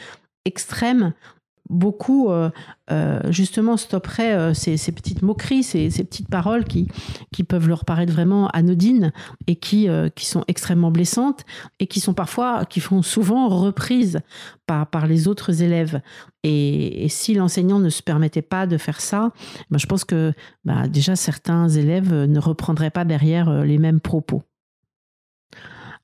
extrême 0.45 1.12
beaucoup 1.71 2.31
euh, 2.31 2.50
euh, 2.91 3.21
justement 3.31 3.77
stopperaient 3.77 4.35
euh, 4.35 4.55
ces, 4.55 4.77
petites 4.93 5.23
moqueries, 5.23 5.62
ces, 5.62 5.89
petites 5.89 6.29
paroles 6.29 6.65
qui, 6.65 6.89
qui 7.33 7.45
peuvent 7.45 7.69
leur 7.69 7.85
paraître 7.85 8.12
vraiment 8.12 8.49
anodines 8.49 9.12
et 9.47 9.57
qui, 9.57 9.89
qui 10.15 10.27
sont 10.27 10.45
extrêmement 10.49 10.91
blessantes 10.91 11.45
et 11.79 11.87
qui 11.87 12.00
sont 12.00 12.15
parfois, 12.15 12.65
qui 12.65 12.81
font 12.81 13.03
souvent 13.03 13.49
reprises 13.49 14.21
par, 14.67 14.87
par 14.89 15.07
les 15.07 15.29
autres 15.29 15.62
élèves. 15.62 16.00
Et, 16.43 17.07
si 17.09 17.35
l'enseignant 17.35 17.79
ne 17.79 17.91
se 17.91 18.03
permettait 18.03 18.43
pas 18.43 18.67
de 18.67 18.77
faire 18.77 19.00
ça, 19.00 19.33
ben 19.71 19.79
je 19.79 19.87
pense 19.87 20.05
que 20.05 20.33
ben 20.65 20.89
déjà 20.89 21.17
certains 21.17 21.69
élèves 21.69 22.12
ne 22.12 22.39
reprendraient 22.39 22.91
pas 22.91 23.05
derrière 23.05 23.65
les 23.65 23.79
mêmes 23.79 24.00
propos. 24.00 24.43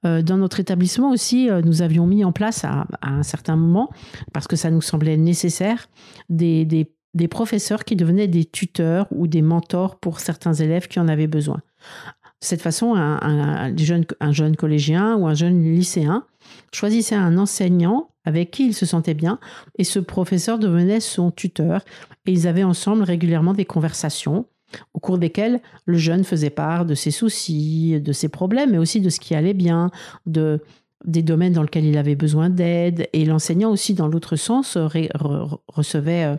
Euh, 0.06 0.22
dans 0.22 0.36
notre 0.36 0.60
établissement 0.60 1.10
aussi, 1.10 1.50
euh, 1.50 1.62
nous 1.62 1.82
avions 1.82 2.06
mis 2.06 2.25
en 2.25 2.32
place 2.32 2.64
à, 2.64 2.86
un 3.02 3.22
certain 3.22 3.56
moment, 3.56 3.90
parce 4.32 4.46
que 4.46 4.56
ça 4.56 4.70
nous 4.70 4.80
semblait 4.80 5.16
nécessaire, 5.16 5.88
des, 6.28 6.86
professeurs 7.30 7.84
qui 7.84 7.96
devenaient 7.96 8.28
des 8.28 8.44
tuteurs 8.44 9.06
ou 9.10 9.26
des 9.26 9.42
mentors 9.42 9.98
pour 9.98 10.20
certains 10.20 10.54
élèves 10.54 10.86
qui 10.86 11.00
en 11.00 11.08
avaient 11.08 11.26
besoin. 11.26 11.56
De 11.56 12.46
cette 12.46 12.60
façon, 12.60 12.94
un, 12.94 13.75
jeune, 13.76 14.04
un 14.20 14.32
jeune 14.32 14.54
collégien 14.54 15.16
ou 15.16 15.26
un 15.26 15.34
jeune 15.34 15.62
lycéen 15.62 16.25
choisissait 16.72 17.14
un 17.14 17.38
enseignant 17.38 18.10
avec 18.25 18.50
qui 18.50 18.66
il 18.66 18.75
se 18.75 18.84
sentait 18.84 19.14
bien 19.14 19.38
et 19.78 19.84
ce 19.84 19.98
professeur 19.98 20.58
devenait 20.58 21.00
son 21.00 21.30
tuteur 21.30 21.82
et 22.26 22.32
ils 22.32 22.46
avaient 22.46 22.64
ensemble 22.64 23.02
régulièrement 23.02 23.54
des 23.54 23.64
conversations 23.64 24.46
au 24.94 25.00
cours 25.00 25.18
desquels 25.18 25.61
le 25.85 25.99
jeune 25.99 26.25
faisait 26.25 26.50
part 26.50 26.87
de 26.87 26.94
ses 26.94 27.11
soucis, 27.11 28.00
de 28.00 28.12
ses 28.12 28.28
problèmes, 28.28 28.73
mais 28.73 28.78
aussi 28.78 29.00
de 29.00 29.11
ce 29.11 29.20
qui 29.20 29.35
allait 29.35 29.54
bien, 29.54 29.90
de, 30.26 30.61
des 31.04 31.23
domaines 31.23 31.52
dans 31.52 31.62
lesquels 31.62 31.85
il 31.85 31.99
avait 31.99 32.16
besoin 32.16 32.50
d'aide. 32.50 33.08
Et 33.12 33.25
l'enseignant 33.25 33.70
aussi, 33.70 33.94
dans 33.94 34.08
l'autre 34.08 34.37
sens, 34.37 34.76
recevait 34.76 36.25
euh, 36.25 36.37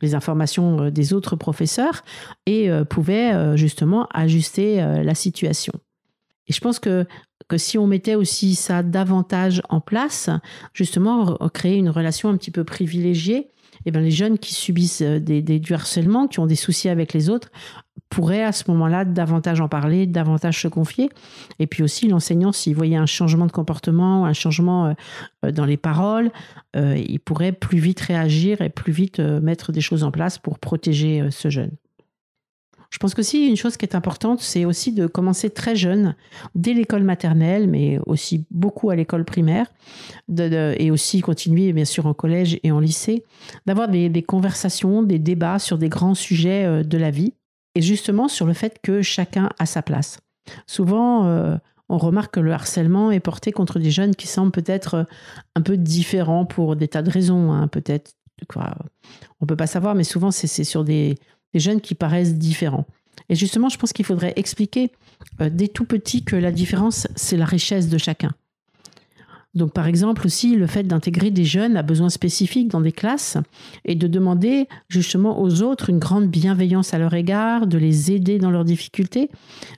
les 0.00 0.14
informations 0.14 0.84
euh, 0.84 0.90
des 0.90 1.12
autres 1.12 1.36
professeurs 1.36 2.02
et 2.46 2.70
euh, 2.70 2.84
pouvait 2.84 3.56
justement 3.56 4.06
ajuster 4.12 4.76
la 4.76 5.14
situation. 5.14 5.72
Et 6.46 6.52
je 6.52 6.60
pense 6.60 6.78
que, 6.78 7.06
que 7.48 7.56
si 7.56 7.78
on 7.78 7.86
mettait 7.86 8.14
aussi 8.14 8.54
ça 8.54 8.82
davantage 8.82 9.62
en 9.68 9.80
place, 9.80 10.30
justement, 10.72 11.36
créer 11.52 11.76
une 11.76 11.88
relation 11.88 12.28
un 12.28 12.36
petit 12.36 12.50
peu 12.50 12.64
privilégiée, 12.64 13.48
eh 13.86 13.90
bien, 13.90 14.00
les 14.00 14.10
jeunes 14.10 14.38
qui 14.38 14.54
subissent 14.54 15.02
euh, 15.02 15.20
des, 15.20 15.42
du 15.42 15.74
harcèlement, 15.74 16.26
qui 16.26 16.40
ont 16.40 16.46
des 16.46 16.56
soucis 16.56 16.88
avec 16.88 17.12
les 17.12 17.28
autres, 17.28 17.50
pourraient 18.08 18.44
à 18.44 18.52
ce 18.52 18.70
moment-là 18.70 19.04
davantage 19.04 19.60
en 19.60 19.68
parler, 19.68 20.06
davantage 20.06 20.60
se 20.60 20.68
confier. 20.68 21.08
Et 21.58 21.66
puis 21.66 21.82
aussi, 21.82 22.08
l'enseignant, 22.08 22.52
s'il 22.52 22.74
voyait 22.74 22.96
un 22.96 23.06
changement 23.06 23.46
de 23.46 23.52
comportement, 23.52 24.24
un 24.24 24.32
changement 24.32 24.86
euh, 24.86 24.92
euh, 25.44 25.52
dans 25.52 25.64
les 25.64 25.76
paroles, 25.76 26.30
il 26.76 27.20
pourrait 27.20 27.52
plus 27.52 27.78
vite 27.78 28.00
réagir 28.00 28.60
et 28.60 28.68
plus 28.68 28.92
vite 28.92 29.20
mettre 29.20 29.70
des 29.70 29.80
choses 29.80 30.02
en 30.02 30.10
place 30.10 30.38
pour 30.38 30.58
protéger 30.58 31.28
ce 31.30 31.48
jeune. 31.48 31.70
Je 32.94 32.98
pense 33.00 33.12
que 33.12 33.36
une 33.36 33.56
chose 33.56 33.76
qui 33.76 33.84
est 33.84 33.96
importante, 33.96 34.40
c'est 34.40 34.64
aussi 34.64 34.92
de 34.92 35.08
commencer 35.08 35.50
très 35.50 35.74
jeune, 35.74 36.14
dès 36.54 36.74
l'école 36.74 37.02
maternelle, 37.02 37.66
mais 37.66 37.98
aussi 38.06 38.46
beaucoup 38.52 38.88
à 38.88 38.94
l'école 38.94 39.24
primaire, 39.24 39.66
et 40.38 40.92
aussi 40.92 41.20
continuer 41.20 41.72
bien 41.72 41.86
sûr 41.86 42.06
en 42.06 42.14
collège 42.14 42.60
et 42.62 42.70
en 42.70 42.78
lycée, 42.78 43.24
d'avoir 43.66 43.88
des, 43.88 44.22
conversations, 44.22 45.02
des 45.02 45.18
débats 45.18 45.58
sur 45.58 45.76
des 45.76 45.88
grands 45.88 46.14
sujets 46.14 46.66
euh, 46.66 46.84
de 46.84 46.96
la 46.96 47.10
vie, 47.10 47.34
et 47.74 47.82
justement 47.82 48.28
sur 48.28 48.46
le 48.46 48.52
fait 48.52 48.78
que 48.80 49.02
chacun 49.02 49.50
a 49.58 49.66
sa 49.66 49.82
place. 49.82 50.20
Souvent, 50.68 51.26
euh, 51.26 51.56
on 51.88 51.98
remarque 51.98 52.34
que 52.34 52.40
le 52.40 52.52
harcèlement 52.52 53.10
est 53.10 53.18
porté 53.18 53.50
contre 53.50 53.80
des 53.80 53.90
jeunes 53.90 54.14
qui 54.14 54.28
semblent 54.28 54.52
peut-être 54.52 54.94
euh, 54.94 55.04
un 55.56 55.62
peu 55.62 55.76
différents 55.76 56.46
pour 56.46 56.76
des 56.76 56.86
tas 56.86 57.02
de 57.02 57.10
raisons, 57.10 57.50
hein, 57.50 57.66
peut-être. 57.66 58.12
On 59.40 59.46
peut 59.46 59.56
pas 59.56 59.66
savoir, 59.66 59.94
mais 59.94 60.04
souvent 60.04 60.30
c'est 60.30 60.64
sur 60.64 60.84
des, 60.84 61.16
des 61.54 61.60
jeunes 61.60 61.80
qui 61.80 61.94
paraissent 61.94 62.34
différents. 62.34 62.86
Et 63.30 63.34
justement, 63.34 63.70
je 63.70 63.78
pense 63.78 63.92
qu'il 63.92 64.04
faudrait 64.04 64.34
expliquer 64.36 64.90
euh, 65.40 65.48
dès 65.50 65.68
tout 65.68 65.84
petit 65.84 66.24
que 66.24 66.36
la 66.36 66.52
différence, 66.52 67.06
c'est 67.16 67.36
la 67.36 67.46
richesse 67.46 67.88
de 67.88 67.96
chacun. 67.96 68.32
Donc, 69.54 69.72
par 69.72 69.86
exemple, 69.86 70.26
aussi 70.26 70.56
le 70.56 70.66
fait 70.66 70.82
d'intégrer 70.82 71.30
des 71.30 71.44
jeunes 71.44 71.76
à 71.76 71.82
besoins 71.82 72.08
spécifiques 72.08 72.68
dans 72.68 72.80
des 72.80 72.90
classes 72.90 73.38
et 73.84 73.94
de 73.94 74.08
demander 74.08 74.66
justement 74.88 75.40
aux 75.40 75.62
autres 75.62 75.90
une 75.90 76.00
grande 76.00 76.26
bienveillance 76.26 76.92
à 76.92 76.98
leur 76.98 77.14
égard, 77.14 77.68
de 77.68 77.78
les 77.78 78.10
aider 78.10 78.38
dans 78.38 78.50
leurs 78.50 78.64
difficultés, 78.64 79.30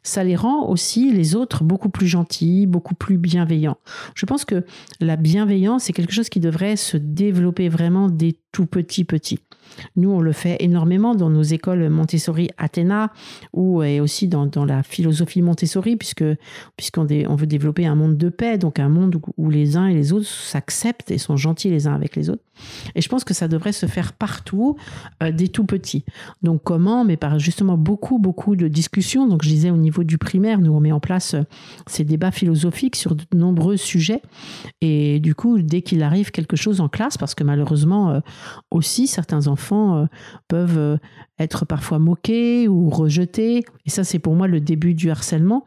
ça 0.02 0.25
les 0.25 0.35
rend 0.35 0.66
aussi, 0.68 1.12
les 1.12 1.37
autres, 1.37 1.62
beaucoup 1.62 1.90
plus 1.90 2.06
gentils, 2.06 2.66
beaucoup 2.66 2.95
plus 2.95 3.18
bienveillants. 3.18 3.76
Je 4.14 4.25
pense 4.25 4.47
que 4.47 4.64
la 5.00 5.16
bienveillance 5.16 5.90
est 5.90 5.92
quelque 5.92 6.14
chose 6.14 6.30
qui 6.30 6.40
devrait 6.40 6.76
se 6.76 6.97
développer 6.97 7.68
vraiment 7.68 8.09
dès 8.09 8.37
tout 8.52 8.66
petit 8.66 9.04
petit. 9.04 9.40
Nous, 9.97 10.11
on 10.11 10.21
le 10.21 10.33
fait 10.33 10.57
énormément 10.61 11.15
dans 11.15 11.31
nos 11.31 11.43
écoles 11.43 11.89
Montessori 11.89 12.51
Athéna 12.59 13.13
ou 13.53 13.83
et 13.83 14.01
aussi 14.01 14.29
dans, 14.29 14.49
la 14.65 14.83
philosophie 14.83 15.43
Montessori, 15.43 15.97
puisque 15.97 16.25
puisqu'on 16.77 17.07
on 17.29 17.35
veut 17.35 17.47
développer 17.47 17.87
un 17.87 17.95
monde 17.95 18.17
de 18.17 18.29
paix, 18.29 18.59
donc 18.59 18.79
un 18.79 18.89
monde 18.89 19.21
où, 19.37 19.51
les 19.51 19.77
uns 19.77 19.87
et 19.87 19.95
les 19.95 20.13
autres 20.13 20.27
s'acceptent 20.27 21.11
et 21.11 21.19
sont 21.19 21.37
gentils 21.37 21.71
les 21.71 21.87
uns 21.87 21.95
avec 21.95 22.17
les 22.17 22.31
autres. 22.31 22.43
Et 22.95 23.01
je 23.01 23.09
pense 23.09 23.25
que 23.25 23.35
ça 23.35 23.49
devrait 23.49 23.73
se 23.73 23.87
faire 23.87 24.13
partout, 24.13 24.77
euh, 25.23 25.31
des 25.31 25.49
tout 25.49 25.65
petits. 25.65 26.05
Donc 26.43 26.63
comment? 26.65 27.05
Mais 27.05 27.17
par 27.17 27.39
justement 27.39 27.77
beaucoup, 27.77 28.19
beaucoup 28.19 28.57
de 28.57 28.69
discussions. 28.69 29.27
Donc 29.27 29.43
je 29.43 29.49
disais 29.49 29.71
au 29.71 29.77
niveau 29.77 30.05
du 30.05 30.19
primaire, 30.19 30.61
nous 30.61 30.73
on 30.73 30.81
met 30.81 30.93
en 30.93 31.01
place 31.01 31.35
euh, 31.35 31.43
ces 31.87 32.05
débats 32.05 32.31
philosophiques 32.31 32.97
sur 32.97 33.15
de 33.15 33.25
nombreux 33.35 33.77
sujets. 33.77 34.23
Et 34.81 35.21
du 35.21 35.35
coup, 35.35 35.61
dès 35.61 35.83
qu'il 35.83 36.03
arrive 36.03 36.31
quelque 36.31 36.57
chose 36.57 36.81
en 36.81 36.89
classe, 36.89 37.19
parce 37.19 37.35
que 37.35 37.45
malheureusement 37.45 38.11
euh, 38.11 38.21
aussi 38.71 39.07
certains 39.07 39.49
enfants 39.49 39.56
enfants 39.57 39.97
euh, 39.97 40.07
peuvent 40.49 40.79
euh, 40.79 40.97
être 41.39 41.65
parfois 41.65 41.99
moqués 41.99 42.69
ou 42.69 42.91
rejetés. 42.91 43.65
Et 43.87 43.91
ça, 43.91 44.05
c'est 44.05 44.19
pour 44.19 44.35
moi 44.35 44.47
le 44.47 44.61
début 44.61 44.93
du 44.93 45.11
harcèlement. 45.11 45.65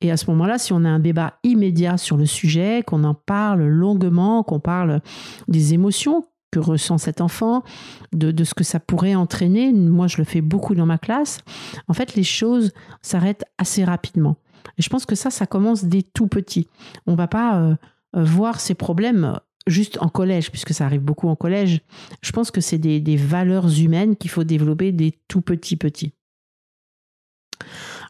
Et 0.00 0.12
à 0.12 0.16
ce 0.16 0.30
moment-là, 0.30 0.58
si 0.58 0.72
on 0.72 0.84
a 0.84 0.88
un 0.88 1.00
débat 1.00 1.34
immédiat 1.42 1.96
sur 1.96 2.16
le 2.16 2.26
sujet, 2.26 2.84
qu'on 2.86 3.02
en 3.02 3.14
parle 3.14 3.64
longuement, 3.64 4.44
qu'on 4.44 4.60
parle 4.60 5.00
des 5.48 5.74
émotions 5.74 6.24
que 6.52 6.60
ressent 6.60 6.98
cet 6.98 7.20
enfant, 7.20 7.64
de, 8.12 8.44
ce 8.44 8.54
que 8.54 8.62
ça 8.62 8.78
pourrait 8.78 9.16
entraîner, 9.16 9.72
moi 9.72 10.06
je 10.06 10.18
le 10.18 10.24
fais 10.24 10.42
beaucoup 10.42 10.74
dans 10.74 10.86
ma 10.86 10.98
classe, 10.98 11.40
en 11.88 11.94
fait 11.94 12.14
les 12.14 12.24
choses 12.24 12.72
s'arrêtent 13.00 13.46
assez 13.56 13.84
rapidement. 13.84 14.36
Et 14.76 14.82
je 14.82 14.90
pense 14.90 15.06
que 15.06 15.14
ça, 15.14 15.30
ça 15.30 15.46
commence 15.46 15.84
dès 15.84 16.02
tout 16.02 16.26
petit. 16.26 16.68
On 17.06 17.14
va 17.14 17.26
pas 17.26 17.56
euh, 17.56 17.74
voir 18.14 18.60
ces 18.60 18.74
problèmes 18.74 19.38
juste 19.66 19.98
en 20.00 20.08
collège, 20.08 20.50
puisque 20.50 20.74
ça 20.74 20.86
arrive 20.86 21.00
beaucoup 21.00 21.28
en 21.28 21.36
collège, 21.36 21.80
je 22.22 22.32
pense 22.32 22.50
que 22.50 22.60
c'est 22.60 22.78
des, 22.78 23.16
valeurs 23.16 23.78
humaines 23.78 24.16
qu'il 24.16 24.30
faut 24.30 24.44
développer 24.44 24.92
des 24.92 25.12
tout 25.28 25.42
petits 25.42 25.76
petits. 25.76 26.12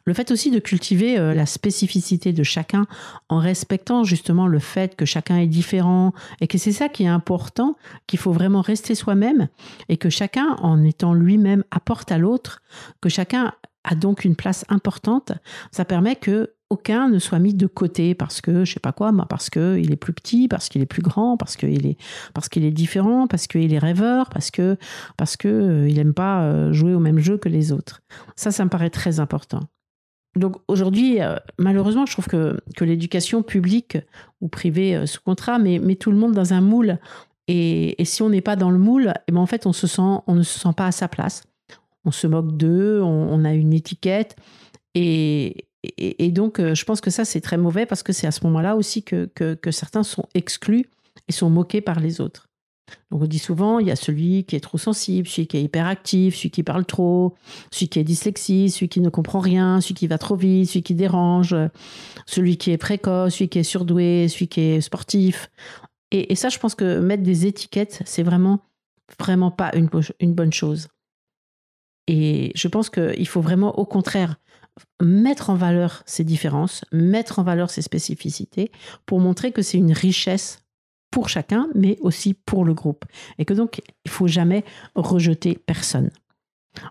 Le 0.05 0.15
fait 0.15 0.31
aussi 0.33 0.51
de 0.51 0.59
cultiver 0.59 1.19
euh, 1.19 1.35
la 1.35 1.47
spécificité 1.47 2.33
de 2.33 2.43
chacun 2.43 2.87
en 3.29 3.39
respectant 3.39 4.03
justement 4.03 4.49
le 4.49 4.59
fait 4.59 4.97
que 4.97 5.05
chacun 5.05 5.37
est 5.37 5.47
différent 5.47 6.13
et 6.41 6.49
que 6.49 6.59
c'est 6.59 6.73
ça 6.73 6.89
qui 6.89 7.05
est 7.05 7.09
important, 7.09 7.77
qu'il 8.09 8.19
faut 8.19 8.33
vraiment 8.33 8.63
rester 8.63 8.97
soi-même 8.97 9.49
et 9.89 9.99
que 9.99 10.11
chacun, 10.11 10.57
en 10.59 10.83
étant 10.83 11.15
lui-même, 11.15 11.63
apporte 11.71 12.11
à 12.11 12.19
l'autre, 12.19 12.63
que 13.01 13.09
chacun 13.09 13.53
a 13.85 13.95
donc 13.95 14.25
une 14.25 14.37
place 14.37 14.65
importante, 14.69 15.33
ça 15.71 15.85
permet 15.85 16.17
que 16.17 16.53
aucun 16.73 17.11
ne 17.11 17.19
soit 17.19 17.39
mis 17.39 17.53
de 17.53 17.67
côté 17.67 18.15
parce 18.15 18.41
que 18.41 18.65
je 18.65 18.73
sais 18.73 18.81
pas 18.81 18.93
quoi, 18.93 19.13
parce 19.29 19.51
que 19.51 19.79
il 19.79 19.93
est 19.93 19.97
plus 19.97 20.15
petit, 20.15 20.49
parce 20.49 20.71
qu'il 20.71 20.81
est 20.81 20.87
plus 20.87 21.03
grand, 21.03 21.37
parce 21.37 21.55
qu'il 21.55 21.87
est 21.87 21.99
parce 22.33 22.49
qu'il 22.49 22.65
est 22.65 22.71
différent, 22.71 23.27
parce 23.27 23.47
qu'il 23.47 23.75
est 23.75 23.79
rêveur, 23.79 24.31
parce 24.31 24.51
que 24.51 24.79
parce 25.19 25.37
que 25.37 25.49
euh, 25.49 25.89
il 25.89 25.99
aime 25.99 26.15
pas 26.15 26.45
euh, 26.45 26.73
jouer 26.73 26.95
au 26.95 26.99
même 26.99 27.19
jeu 27.19 27.37
que 27.37 27.51
les 27.51 27.73
autres. 27.73 28.03
Ça, 28.37 28.51
ça 28.51 28.65
me 28.65 28.71
paraît 28.71 28.89
très 28.89 29.21
important. 29.21 29.61
Donc 30.35 30.57
aujourd'hui, 30.67 31.21
euh, 31.21 31.37
malheureusement, 31.59 32.07
je 32.07 32.13
trouve 32.13 32.27
que, 32.27 32.59
que 32.75 32.87
l'éducation 32.87 33.43
publique 33.43 33.99
ou 34.41 34.49
privée 34.49 35.07
sous 35.07 35.21
contrat 35.21 35.59
met, 35.59 35.79
tout 35.97 36.11
le 36.11 36.17
monde 36.17 36.33
dans 36.33 36.55
un 36.55 36.63
moule. 36.63 36.99
Et, 37.49 38.01
et 38.01 38.07
si 38.07 38.23
on 38.23 38.31
n'est 38.31 38.41
pas 38.41 38.57
dans 38.57 38.71
le 38.71 38.79
moule, 38.79 39.13
eh 39.29 39.33
ben 39.33 39.41
en 39.41 39.47
fait, 39.47 39.67
on, 39.67 39.75
se 39.75 39.87
sent, 39.87 40.23
on 40.27 40.35
ne 40.35 40.43
se 40.43 40.59
sent 40.59 40.73
pas 40.75 40.87
à 40.87 40.93
sa 40.93 41.09
place. 41.09 41.43
On 42.07 42.13
se 42.13 42.27
moque 42.27 42.57
d'eux, 42.57 43.03
on, 43.03 43.29
on, 43.31 43.45
a 43.45 43.53
une 43.53 43.75
étiquette. 43.75 44.37
Et, 44.95 45.67
et, 45.85 46.31
donc, 46.31 46.61
euh, 46.61 46.75
je 46.75 46.85
pense 46.85 47.01
que 47.01 47.11
ça, 47.11 47.25
c'est 47.25 47.41
très 47.41 47.57
mauvais 47.57 47.87
parce 47.87 48.03
que 48.03 48.13
c'est 48.13 48.27
à 48.27 48.31
ce 48.31 48.45
moment-là 48.45 48.77
aussi 48.77 49.03
que, 49.03 49.29
que, 49.35 49.71
certains 49.71 50.05
sont 50.05 50.27
exclus 50.35 50.89
et 51.29 51.33
sont 51.33 51.51
moqués 51.51 51.81
par 51.81 51.99
les 51.99 52.21
autres. 52.21 52.49
Donc 53.11 53.23
on 53.23 53.27
dit 53.27 53.39
souvent, 53.39 53.79
il 53.79 53.87
y 53.87 53.91
a 53.91 53.97
celui 53.97 54.45
qui 54.45 54.55
est 54.55 54.61
trop 54.61 54.79
sensible, 54.79 55.27
celui 55.27 55.47
qui 55.47 55.57
est 55.57 55.63
hyperactif, 55.63 56.37
celui 56.37 56.51
qui 56.51 56.63
parle 56.63 56.85
trop, 56.85 57.35
celui 57.71 57.89
qui 57.89 57.99
est 57.99 58.05
dyslexique, 58.05 58.71
celui 58.71 58.89
qui 58.89 59.01
ne 59.01 59.09
comprend 59.09 59.41
rien, 59.41 59.81
celui 59.81 59.95
qui 59.95 60.07
va 60.07 60.19
trop 60.19 60.37
vite, 60.37 60.69
celui 60.69 60.83
qui 60.83 60.95
dérange, 60.95 61.57
celui 62.27 62.59
qui 62.59 62.71
est 62.71 62.79
précoce, 62.79 63.35
celui 63.35 63.49
qui 63.49 63.59
est 63.59 63.65
surdoué, 63.65 64.29
celui 64.29 64.49
qui 64.49 64.61
est 64.61 64.81
sportif. 64.83 65.51
Et, 66.11 66.35
ça, 66.35 66.51
je 66.51 66.59
pense 66.59 66.75
que 66.75 67.01
mettre 67.01 67.23
des 67.23 67.47
étiquettes, 67.47 68.03
c'est 68.05 68.23
vraiment, 68.23 68.61
vraiment 69.19 69.51
pas 69.51 69.71
une, 69.75 69.89
une 70.21 70.35
bonne 70.35 70.53
chose. 70.53 70.89
Et 72.07 72.53
je 72.55 72.69
pense 72.69 72.91
qu'il 72.91 73.27
faut 73.27 73.41
vraiment, 73.41 73.79
au 73.79 73.87
contraire, 73.87 74.37
mettre 75.01 75.51
en 75.51 75.55
valeur 75.55 76.03
ces 76.07 76.25
différences, 76.25 76.85
mettre 76.93 77.39
en 77.39 77.43
valeur 77.43 77.71
ces 77.71 77.83
spécificités 77.83 78.71
pour 79.07 79.21
montrer 79.21 79.53
que 79.53 79.63
c'est 79.63 79.79
une 79.79 79.93
richesse 79.93 80.63
pour 81.11 81.29
chacun, 81.29 81.69
mais 81.75 81.99
aussi 82.01 82.35
pour 82.35 82.65
le 82.65 82.75
groupe. 82.75 83.05
Et 83.39 83.45
que 83.45 83.55
donc, 83.55 83.83
il 84.05 84.11
faut 84.11 84.29
jamais 84.29 84.65
rejeter 84.95 85.59
personne. 85.67 86.11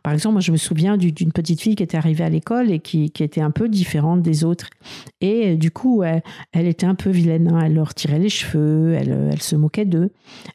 Par 0.04 0.14
exemple, 0.14 0.34
moi, 0.34 0.42
je 0.42 0.52
me 0.52 0.58
souviens 0.58 0.98
d'une 0.98 1.32
petite 1.32 1.62
fille 1.62 1.76
qui 1.76 1.84
était 1.84 1.98
arrivée 1.98 2.24
à 2.24 2.30
l'école 2.30 2.72
et 2.72 2.80
qui, 2.80 3.12
était 3.20 3.42
un 3.42 3.52
peu 3.52 3.70
différente 3.70 4.22
des 4.22 4.44
autres. 4.44 4.68
Et 5.22 5.52
euh, 5.52 5.56
du 5.56 5.72
coup, 5.72 6.04
elle, 6.04 6.22
était 6.68 6.86
un 6.86 6.96
peu 6.96 7.10
vilaine. 7.10 7.52
Hein. 7.52 7.62
Elle 7.66 7.76
leur 7.76 7.94
tirait 7.94 8.20
les 8.20 8.30
cheveux, 8.30 8.94
elle, 8.94 9.42
se 9.42 9.56
moquait 9.56 9.86
d'eux. 9.86 10.12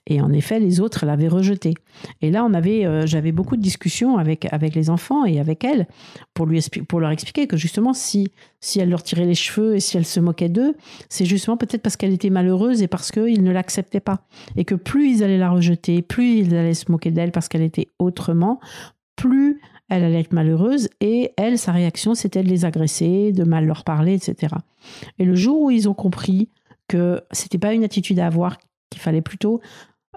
Et 0.06 0.20
en 0.20 0.32
effet, 0.32 0.60
les 0.60 0.80
autres 0.80 1.06
l'avaient 1.06 1.28
rejetée. 1.28 1.74
Et 2.22 2.30
là, 2.30 2.46
euh, 2.46 3.06
j'avais 3.06 3.32
beaucoup 3.32 3.56
de 3.56 3.62
discussions 3.62 4.18
avec, 4.18 4.46
les 4.74 4.90
enfants 4.90 5.24
et 5.24 5.40
avec 5.40 5.64
elle 5.64 5.86
pour, 6.34 6.46
leur 7.00 7.10
expliquer 7.10 7.46
que 7.46 7.56
justement, 7.56 7.92
si 7.92 8.30
elle 8.76 8.90
leur 8.90 9.02
tirait 9.02 9.26
les 9.26 9.34
cheveux 9.34 9.76
et 9.76 9.80
si 9.80 9.96
elle 9.96 10.06
se 10.06 10.20
moquait 10.20 10.48
d'eux, 10.48 10.74
c'est 11.08 11.24
justement 11.24 11.56
peut-être 11.56 11.82
parce 11.82 11.96
qu'elle 11.96 12.12
était 12.12 12.30
malheureuse 12.30 12.82
et 12.82 12.88
parce 12.88 13.10
qu'ils 13.10 13.42
ne 13.42 13.52
l'acceptaient 13.52 14.00
pas. 14.00 14.20
Et 14.56 14.64
que 14.64 14.74
plus 14.74 15.10
ils 15.10 15.24
allaient 15.24 15.38
la 15.38 15.50
rejeter, 15.50 16.02
plus 16.02 16.38
ils 16.38 16.54
allaient 16.54 16.74
se 16.74 16.90
moquer 16.90 17.10
d'elle 17.10 17.32
parce 17.32 17.48
qu'elle 17.48 17.62
était 17.62 17.88
autrement, 17.98 18.60
plus 19.16 19.60
elle 19.88 20.02
allait 20.02 20.20
être 20.20 20.32
malheureuse 20.32 20.88
et 21.00 21.32
elle, 21.36 21.58
sa 21.58 21.72
réaction, 21.72 22.14
c'était 22.14 22.42
de 22.42 22.48
les 22.48 22.64
agresser, 22.64 23.32
de 23.32 23.44
mal 23.44 23.66
leur 23.66 23.84
parler, 23.84 24.14
etc. 24.14 24.54
Et 25.18 25.24
le 25.24 25.36
jour 25.36 25.62
où 25.62 25.70
ils 25.70 25.88
ont 25.88 25.94
compris 25.94 26.50
que 26.88 27.22
c'était 27.30 27.58
pas 27.58 27.72
une 27.72 27.84
attitude 27.84 28.18
à 28.18 28.26
avoir, 28.26 28.58
qu'il 28.90 29.00
fallait 29.00 29.22
plutôt 29.22 29.60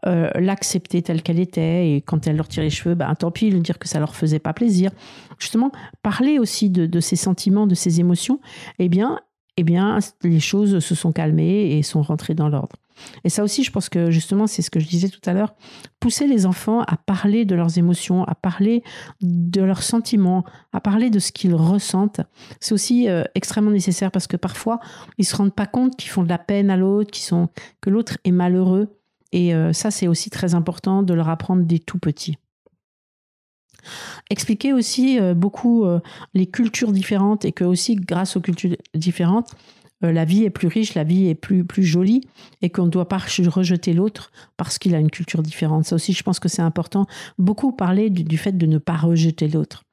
euh, 0.05 0.29
l'accepter 0.35 1.01
telle 1.01 1.21
qu'elle 1.21 1.39
était 1.39 1.91
et 1.91 2.01
quand 2.01 2.25
elle 2.25 2.37
leur 2.37 2.47
tire 2.47 2.63
les 2.63 2.69
cheveux, 2.69 2.95
ben, 2.95 3.13
tant 3.15 3.31
pis, 3.31 3.51
dire 3.59 3.77
que 3.77 3.87
ça 3.87 3.99
leur 3.99 4.15
faisait 4.15 4.39
pas 4.39 4.53
plaisir. 4.53 4.91
Justement, 5.37 5.71
parler 6.01 6.39
aussi 6.39 6.69
de, 6.69 6.85
de 6.85 6.99
ses 6.99 7.15
sentiments, 7.15 7.67
de 7.67 7.75
ses 7.75 7.99
émotions, 7.99 8.39
eh 8.79 8.89
bien, 8.89 9.19
eh 9.57 9.63
bien, 9.63 9.99
les 10.23 10.39
choses 10.39 10.79
se 10.79 10.95
sont 10.95 11.11
calmées 11.11 11.77
et 11.77 11.83
sont 11.83 12.01
rentrées 12.01 12.33
dans 12.33 12.49
l'ordre. 12.49 12.77
Et 13.23 13.29
ça 13.29 13.43
aussi, 13.43 13.63
je 13.63 13.71
pense 13.71 13.89
que 13.89 14.11
justement, 14.11 14.47
c'est 14.47 14.61
ce 14.61 14.69
que 14.69 14.79
je 14.79 14.87
disais 14.87 15.09
tout 15.09 15.21
à 15.25 15.33
l'heure, 15.33 15.53
pousser 15.99 16.27
les 16.27 16.45
enfants 16.45 16.81
à 16.81 16.97
parler 16.97 17.45
de 17.45 17.55
leurs 17.55 17.77
émotions, 17.77 18.23
à 18.23 18.35
parler 18.35 18.83
de 19.21 19.61
leurs 19.61 19.83
sentiments, 19.83 20.43
à 20.73 20.79
parler 20.79 21.09
de 21.09 21.19
ce 21.19 21.31
qu'ils 21.31 21.55
ressentent, 21.55 22.21
c'est 22.59 22.73
aussi 22.73 23.09
euh, 23.09 23.23
extrêmement 23.35 23.71
nécessaire 23.71 24.11
parce 24.11 24.27
que 24.27 24.37
parfois, 24.37 24.79
ils 25.17 25.25
se 25.25 25.35
rendent 25.35 25.55
pas 25.55 25.65
compte 25.65 25.95
qu'ils 25.95 26.09
font 26.09 26.23
de 26.23 26.29
la 26.29 26.37
peine 26.37 26.69
à 26.69 26.77
l'autre, 26.77 27.17
sont, 27.17 27.49
que 27.81 27.89
l'autre 27.89 28.17
est 28.23 28.31
malheureux. 28.31 28.95
Et 29.31 29.53
euh, 29.53 29.73
ça, 29.73 29.91
c'est 29.91 30.07
aussi 30.07 30.29
très 30.29 30.55
important 30.55 31.03
de 31.03 31.13
leur 31.13 31.29
apprendre 31.29 31.63
des 31.63 31.79
tout 31.79 31.99
petits. 31.99 32.37
Expliquer 34.29 34.73
aussi 34.73 35.19
euh, 35.19 35.33
beaucoup 35.33 35.85
les 36.33 36.47
cultures 36.47 36.91
différentes 36.91 37.45
et 37.45 37.51
que 37.51 37.63
aussi 37.63 37.95
grâce 37.95 38.35
aux 38.35 38.41
cultures 38.41 38.75
différentes, 38.93 39.51
la 40.01 40.25
vie 40.25 40.43
est 40.43 40.49
plus 40.49 40.67
riche, 40.67 40.95
la 40.95 41.03
vie 41.03 41.27
est 41.27 41.35
plus, 41.35 41.65
plus 41.65 41.83
jolie 41.83 42.21
et 42.61 42.69
qu'on 42.69 42.85
ne 42.85 42.89
doit 42.89 43.07
pas 43.07 43.17
rejeter 43.17 43.93
l'autre 43.93 44.31
parce 44.57 44.77
qu'il 44.77 44.95
a 44.95 44.99
une 44.99 45.11
culture 45.11 45.43
différente. 45.43 45.85
Ça 45.85 45.95
aussi, 45.95 46.13
je 46.13 46.23
pense 46.23 46.39
que 46.39 46.49
c'est 46.49 46.61
important. 46.61 47.05
Beaucoup 47.37 47.71
parler 47.71 48.09
du 48.09 48.37
fait 48.37 48.57
de 48.57 48.65
ne 48.65 48.77
pas 48.77 48.95
rejeter 48.95 49.47
l'autre. 49.47 49.83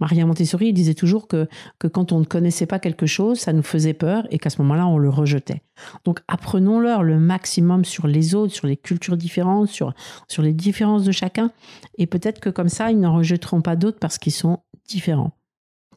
Maria 0.00 0.26
Montessori 0.26 0.72
disait 0.72 0.94
toujours 0.94 1.28
que, 1.28 1.48
que 1.78 1.86
quand 1.86 2.12
on 2.12 2.20
ne 2.20 2.24
connaissait 2.24 2.66
pas 2.66 2.78
quelque 2.78 3.06
chose, 3.06 3.38
ça 3.38 3.52
nous 3.52 3.62
faisait 3.62 3.94
peur 3.94 4.26
et 4.30 4.38
qu'à 4.38 4.50
ce 4.50 4.60
moment-là, 4.62 4.86
on 4.86 4.98
le 4.98 5.08
rejetait. 5.08 5.62
Donc 6.04 6.20
apprenons-leur 6.28 7.02
le 7.02 7.18
maximum 7.18 7.84
sur 7.84 8.06
les 8.06 8.34
autres, 8.34 8.54
sur 8.54 8.66
les 8.66 8.76
cultures 8.76 9.16
différentes, 9.16 9.68
sur, 9.68 9.94
sur 10.28 10.42
les 10.42 10.52
différences 10.52 11.04
de 11.04 11.12
chacun. 11.12 11.50
Et 11.98 12.06
peut-être 12.06 12.40
que 12.40 12.50
comme 12.50 12.68
ça, 12.68 12.90
ils 12.90 12.98
n'en 12.98 13.14
rejetteront 13.14 13.62
pas 13.62 13.76
d'autres 13.76 13.98
parce 13.98 14.18
qu'ils 14.18 14.32
sont 14.32 14.60
différents. 14.88 15.32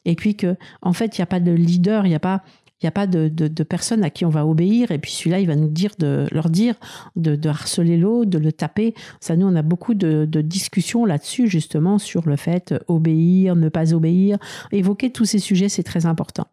Et 0.04 0.14
puis 0.14 0.36
que, 0.36 0.56
en 0.82 0.92
fait, 0.92 1.18
il 1.18 1.20
n'y 1.20 1.24
a 1.24 1.26
pas 1.26 1.40
de 1.40 1.50
leader, 1.50 2.06
il 2.06 2.10
n'y 2.10 2.14
a 2.14 2.20
pas 2.20 2.42
il 2.82 2.84
n'y 2.84 2.88
a 2.88 2.92
pas 2.92 3.06
de, 3.06 3.62
personne 3.62 4.04
à 4.04 4.10
qui 4.10 4.26
on 4.26 4.30
va 4.30 4.46
obéir. 4.46 4.90
Et 4.90 4.98
puis 4.98 5.10
celui-là, 5.10 5.40
il 5.40 5.46
va 5.46 5.56
nous 5.56 5.68
dire 5.68 5.92
de 5.98 6.26
leur 6.30 6.50
dire 6.50 6.74
de, 7.16 7.48
harceler 7.48 7.96
l'autre, 7.96 8.30
de 8.30 8.38
le 8.38 8.52
taper. 8.52 8.94
Ça, 9.20 9.34
nous, 9.34 9.46
on 9.46 9.56
a 9.56 9.62
beaucoup 9.62 9.94
de, 9.94 10.26
discussions 10.42 11.06
là-dessus, 11.06 11.48
justement, 11.48 11.98
sur 11.98 12.28
le 12.28 12.36
fait 12.36 12.74
obéir, 12.88 13.56
ne 13.56 13.70
pas 13.70 13.94
obéir. 13.94 14.38
Évoquer 14.72 15.10
tous 15.10 15.24
ces 15.24 15.38
sujets, 15.38 15.70
c'est 15.70 15.82
très 15.82 16.04
important. 16.04 16.46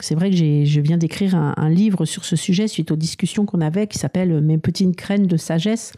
C'est 0.00 0.14
vrai 0.14 0.28
que 0.28 0.36
je 0.36 0.80
viens 0.80 0.98
d'écrire 0.98 1.34
un, 1.34 1.70
livre 1.70 2.04
sur 2.04 2.26
ce 2.26 2.36
sujet 2.36 2.68
suite 2.68 2.90
aux 2.90 2.96
discussions 2.96 3.46
qu'on 3.46 3.62
avait 3.62 3.86
qui 3.86 3.98
s'appelle 3.98 4.42
Mes 4.42 4.58
petites 4.58 4.94
crènes 4.94 5.26
de 5.26 5.38
sagesse 5.38 5.92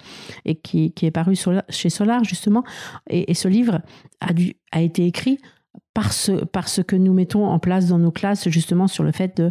et 0.44 0.54
qui, 0.54 0.92
est 1.02 1.10
paru 1.10 1.34
chez 1.68 1.90
Solar 1.90 2.22
justement. 2.22 2.62
Et, 3.10 3.34
ce 3.34 3.48
livre 3.48 3.80
a, 4.20 4.28
a 4.70 4.80
été 4.80 5.04
écrit 5.04 5.40
parce, 5.98 6.30
parce 6.52 6.80
que 6.84 6.94
nous 6.94 7.12
mettons 7.12 7.44
en 7.44 7.58
place 7.58 7.86
dans 7.86 7.98
nos 7.98 8.12
classes, 8.12 8.48
justement, 8.48 8.86
sur 8.86 9.02
le 9.02 9.10
fait 9.10 9.42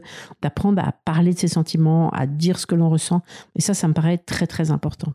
d'apprendre 0.41 0.81
à 0.81 0.93
parler 0.93 1.33
de 1.33 1.37
ses 1.37 1.49
sentiments, 1.49 2.09
à 2.11 2.25
dire 2.25 2.57
ce 2.57 2.65
que 2.65 2.73
l'on 2.73 2.89
ressent. 2.89 3.21
Et 3.55 3.61
ça, 3.61 3.73
ça 3.73 3.89
me 3.89 3.93
paraît 3.93 4.17
très, 4.17 4.47
très 4.47 4.71
important. 4.71 5.11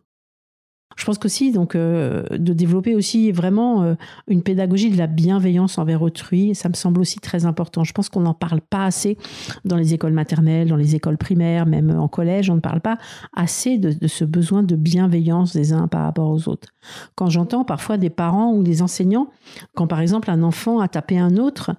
Je 0.97 1.05
pense 1.05 1.19
qu'aussi, 1.19 1.53
donc, 1.53 1.75
euh, 1.75 2.23
de 2.31 2.53
développer 2.53 2.95
aussi 2.95 3.33
vraiment 3.33 3.83
euh, 3.83 3.95
une 4.29 4.43
pédagogie 4.43 4.91
de 4.91 4.99
la 4.99 5.07
bienveillance 5.07 5.79
envers 5.79 6.03
autrui, 6.03 6.55
ça 6.55 6.69
me 6.69 6.75
semble 6.75 7.01
aussi 7.01 7.19
très 7.19 7.45
important. 7.45 7.85
Je 7.85 7.93
pense 7.93 8.09
qu'on 8.09 8.21
n'en 8.21 8.35
parle 8.35 8.61
pas 8.61 8.85
assez 8.85 9.17
dans 9.65 9.77
les 9.77 9.95
écoles 9.95 10.13
maternelles, 10.13 10.69
dans 10.69 10.77
les 10.77 10.95
écoles 10.95 11.19
primaires, 11.19 11.67
même 11.67 11.91
en 11.99 12.09
collège, 12.09 12.51
on 12.51 12.57
ne 12.57 12.61
parle 12.61 12.81
pas 12.81 12.99
assez 13.35 13.79
de, 13.79 14.07
ce 14.07 14.25
besoin 14.25 14.63
de 14.63 14.77
bienveillance 14.77 15.53
des 15.53 15.73
uns 15.73 15.89
par 15.89 16.03
rapport 16.03 16.31
aux 16.31 16.49
autres. 16.49 16.69
Quand 17.15 17.31
j'entends 17.31 17.65
parfois 17.65 17.97
des 17.97 18.11
parents 18.11 18.53
ou 18.53 18.63
des 18.63 18.83
enseignants, 18.83 19.29
quand 19.75 19.87
par 19.87 20.01
exemple 20.01 20.31
un 20.31 20.43
enfant 20.43 20.81
a 20.81 20.89
tapé 20.89 21.19
un 21.19 21.37
autre, 21.37 21.73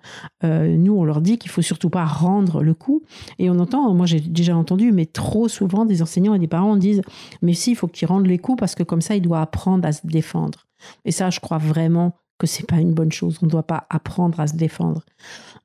euh, 0.43 0.75
nous 0.77 0.93
on 0.93 1.03
leur 1.03 1.21
dit 1.21 1.37
qu'il 1.37 1.51
faut 1.51 1.61
surtout 1.61 1.89
pas 1.89 2.05
rendre 2.05 2.61
le 2.63 2.73
coup, 2.73 3.03
et 3.39 3.49
on 3.49 3.59
entend, 3.59 3.93
moi 3.93 4.05
j'ai 4.05 4.19
déjà 4.19 4.55
entendu, 4.55 4.91
mais 4.91 5.05
trop 5.05 5.47
souvent 5.47 5.85
des 5.85 6.01
enseignants 6.01 6.33
et 6.33 6.39
des 6.39 6.47
parents 6.47 6.75
disent, 6.75 7.01
mais 7.41 7.53
si, 7.53 7.71
il 7.71 7.75
faut 7.75 7.87
qu'il 7.87 8.07
rende 8.07 8.27
les 8.27 8.37
coups 8.37 8.59
parce 8.59 8.75
que 8.75 8.83
comme 8.83 9.01
ça, 9.03 9.15
il 9.15 9.21
doit 9.21 9.41
apprendre 9.41 9.87
à 9.87 9.91
se 9.91 10.05
défendre. 10.05 10.65
Et 11.05 11.11
ça, 11.11 11.29
je 11.29 11.39
crois 11.39 11.59
vraiment 11.59 12.15
que 12.39 12.47
c'est 12.47 12.65
pas 12.65 12.77
une 12.77 12.93
bonne 12.93 13.11
chose. 13.11 13.39
On 13.41 13.45
ne 13.45 13.51
doit 13.51 13.67
pas 13.67 13.85
apprendre 13.89 14.39
à 14.39 14.47
se 14.47 14.55
défendre. 14.55 15.03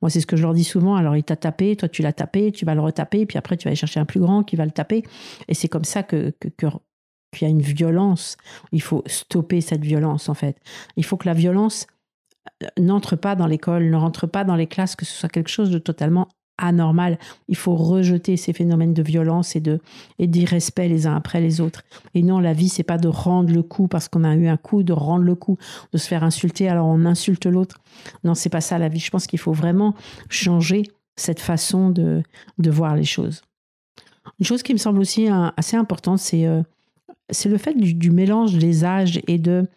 Moi, 0.01 0.09
c'est 0.09 0.21
ce 0.21 0.27
que 0.27 0.37
je 0.37 0.43
leur 0.43 0.53
dis 0.53 0.63
souvent. 0.63 0.95
Alors, 0.95 1.15
il 1.15 1.23
t'a 1.23 1.35
tapé, 1.35 1.75
toi, 1.75 1.89
tu 1.89 2.01
l'as 2.01 2.13
tapé, 2.13 2.51
tu 2.51 2.65
vas 2.65 2.75
le 2.75 2.81
retaper, 2.81 3.25
puis 3.25 3.37
après, 3.37 3.57
tu 3.57 3.65
vas 3.65 3.69
aller 3.69 3.75
chercher 3.75 3.99
un 3.99 4.05
plus 4.05 4.19
grand 4.19 4.43
qui 4.43 4.55
va 4.55 4.65
le 4.65 4.71
taper. 4.71 5.03
Et 5.47 5.53
c'est 5.53 5.67
comme 5.67 5.83
ça 5.83 6.03
que, 6.03 6.33
que, 6.39 6.47
qu'il 6.47 7.41
y 7.41 7.45
a 7.45 7.49
une 7.49 7.61
violence. 7.61 8.37
Il 8.71 8.81
faut 8.81 9.03
stopper 9.07 9.61
cette 9.61 9.83
violence, 9.83 10.29
en 10.29 10.33
fait. 10.33 10.57
Il 10.95 11.03
faut 11.03 11.17
que 11.17 11.27
la 11.27 11.33
violence 11.33 11.87
euh, 12.63 12.67
n'entre 12.77 13.15
pas 13.15 13.35
dans 13.35 13.47
l'école, 13.47 13.89
ne 13.89 13.97
rentre 13.97 14.27
pas 14.27 14.43
dans 14.43 14.55
les 14.55 14.67
classes, 14.67 14.95
que 14.95 15.05
ce 15.05 15.13
soit 15.13 15.29
quelque 15.29 15.49
chose 15.49 15.71
de 15.71 15.79
totalement 15.79 16.29
anormal. 16.59 17.17
Il 17.47 17.55
faut 17.55 17.75
rejeter 17.75 18.37
ces 18.37 18.53
phénomènes 18.53 18.93
de 18.93 19.01
violence 19.01 19.55
et 19.55 19.59
de 19.59 19.79
et 20.19 20.27
d'irrespect 20.27 20.87
les 20.87 21.07
uns 21.07 21.15
après 21.15 21.41
les 21.41 21.61
autres. 21.61 21.83
Et 22.13 22.21
non, 22.23 22.39
la 22.39 22.53
vie, 22.53 22.69
c'est 22.69 22.83
pas 22.83 22.97
de 22.97 23.07
rendre 23.07 23.53
le 23.53 23.63
coup 23.63 23.87
parce 23.87 24.07
qu'on 24.07 24.23
a 24.23 24.35
eu 24.35 24.47
un 24.47 24.57
coup, 24.57 24.83
de 24.83 24.93
rendre 24.93 25.23
le 25.23 25.35
coup, 25.35 25.57
de 25.93 25.97
se 25.97 26.07
faire 26.07 26.23
insulter 26.23 26.69
alors 26.69 26.87
on 26.87 27.05
insulte 27.05 27.45
l'autre. 27.45 27.79
Non, 28.23 28.35
c'est 28.35 28.49
pas 28.49 28.61
ça 28.61 28.77
la 28.77 28.89
vie. 28.89 28.99
Je 28.99 29.11
pense 29.11 29.27
qu'il 29.27 29.39
faut 29.39 29.53
vraiment 29.53 29.95
changer 30.29 30.83
cette 31.15 31.39
façon 31.39 31.89
de, 31.89 32.23
de 32.57 32.69
voir 32.69 32.95
les 32.95 33.03
choses. 33.03 33.41
Une 34.39 34.45
chose 34.45 34.63
qui 34.63 34.73
me 34.73 34.77
semble 34.77 34.99
aussi 34.99 35.27
assez 35.57 35.75
importante, 35.75 36.19
c'est 36.19 36.45
euh, 36.45 36.61
le 37.45 37.57
fait 37.57 37.73
du, 37.73 38.11
mélange 38.11 38.55
des 38.55 38.85
âges 38.85 39.21
et 39.27 39.37
de 39.37 39.67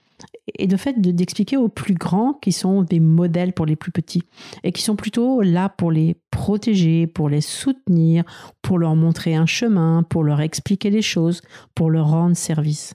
et 0.58 0.66
de 0.66 0.76
fait 0.76 1.00
d'expliquer 1.00 1.56
aux 1.56 1.68
plus 1.68 1.94
grands 1.94 2.34
qui 2.34 2.52
sont 2.52 2.82
des 2.82 3.00
modèles 3.00 3.52
pour 3.52 3.66
les 3.66 3.76
plus 3.76 3.92
petits 3.92 4.24
et 4.64 4.72
qui 4.72 4.82
sont 4.82 4.96
plutôt 4.96 5.40
là 5.42 5.68
pour 5.68 5.92
les 5.92 6.16
protéger, 6.30 7.06
pour 7.06 7.28
les 7.28 7.40
soutenir, 7.40 8.24
pour 8.60 8.78
leur 8.78 8.96
montrer 8.96 9.34
un 9.34 9.46
chemin, 9.46 10.02
pour 10.02 10.24
leur 10.24 10.40
expliquer 10.40 10.90
les 10.90 11.02
choses, 11.02 11.42
pour 11.74 11.90
leur 11.90 12.08
rendre 12.08 12.36
service. 12.36 12.94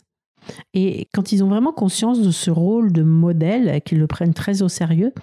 Et 0.74 1.08
quand 1.14 1.32
ils 1.32 1.44
ont 1.44 1.48
vraiment 1.48 1.72
conscience 1.72 2.22
de 2.22 2.32
ce 2.32 2.52
rôle 2.52 2.92
de 2.92 3.04
modèle, 3.04 3.82
qu'ils 3.82 4.00
le 4.00 4.08
prennent 4.08 4.34
très 4.34 4.62
au 4.62 4.70
sérieux, 4.70 5.14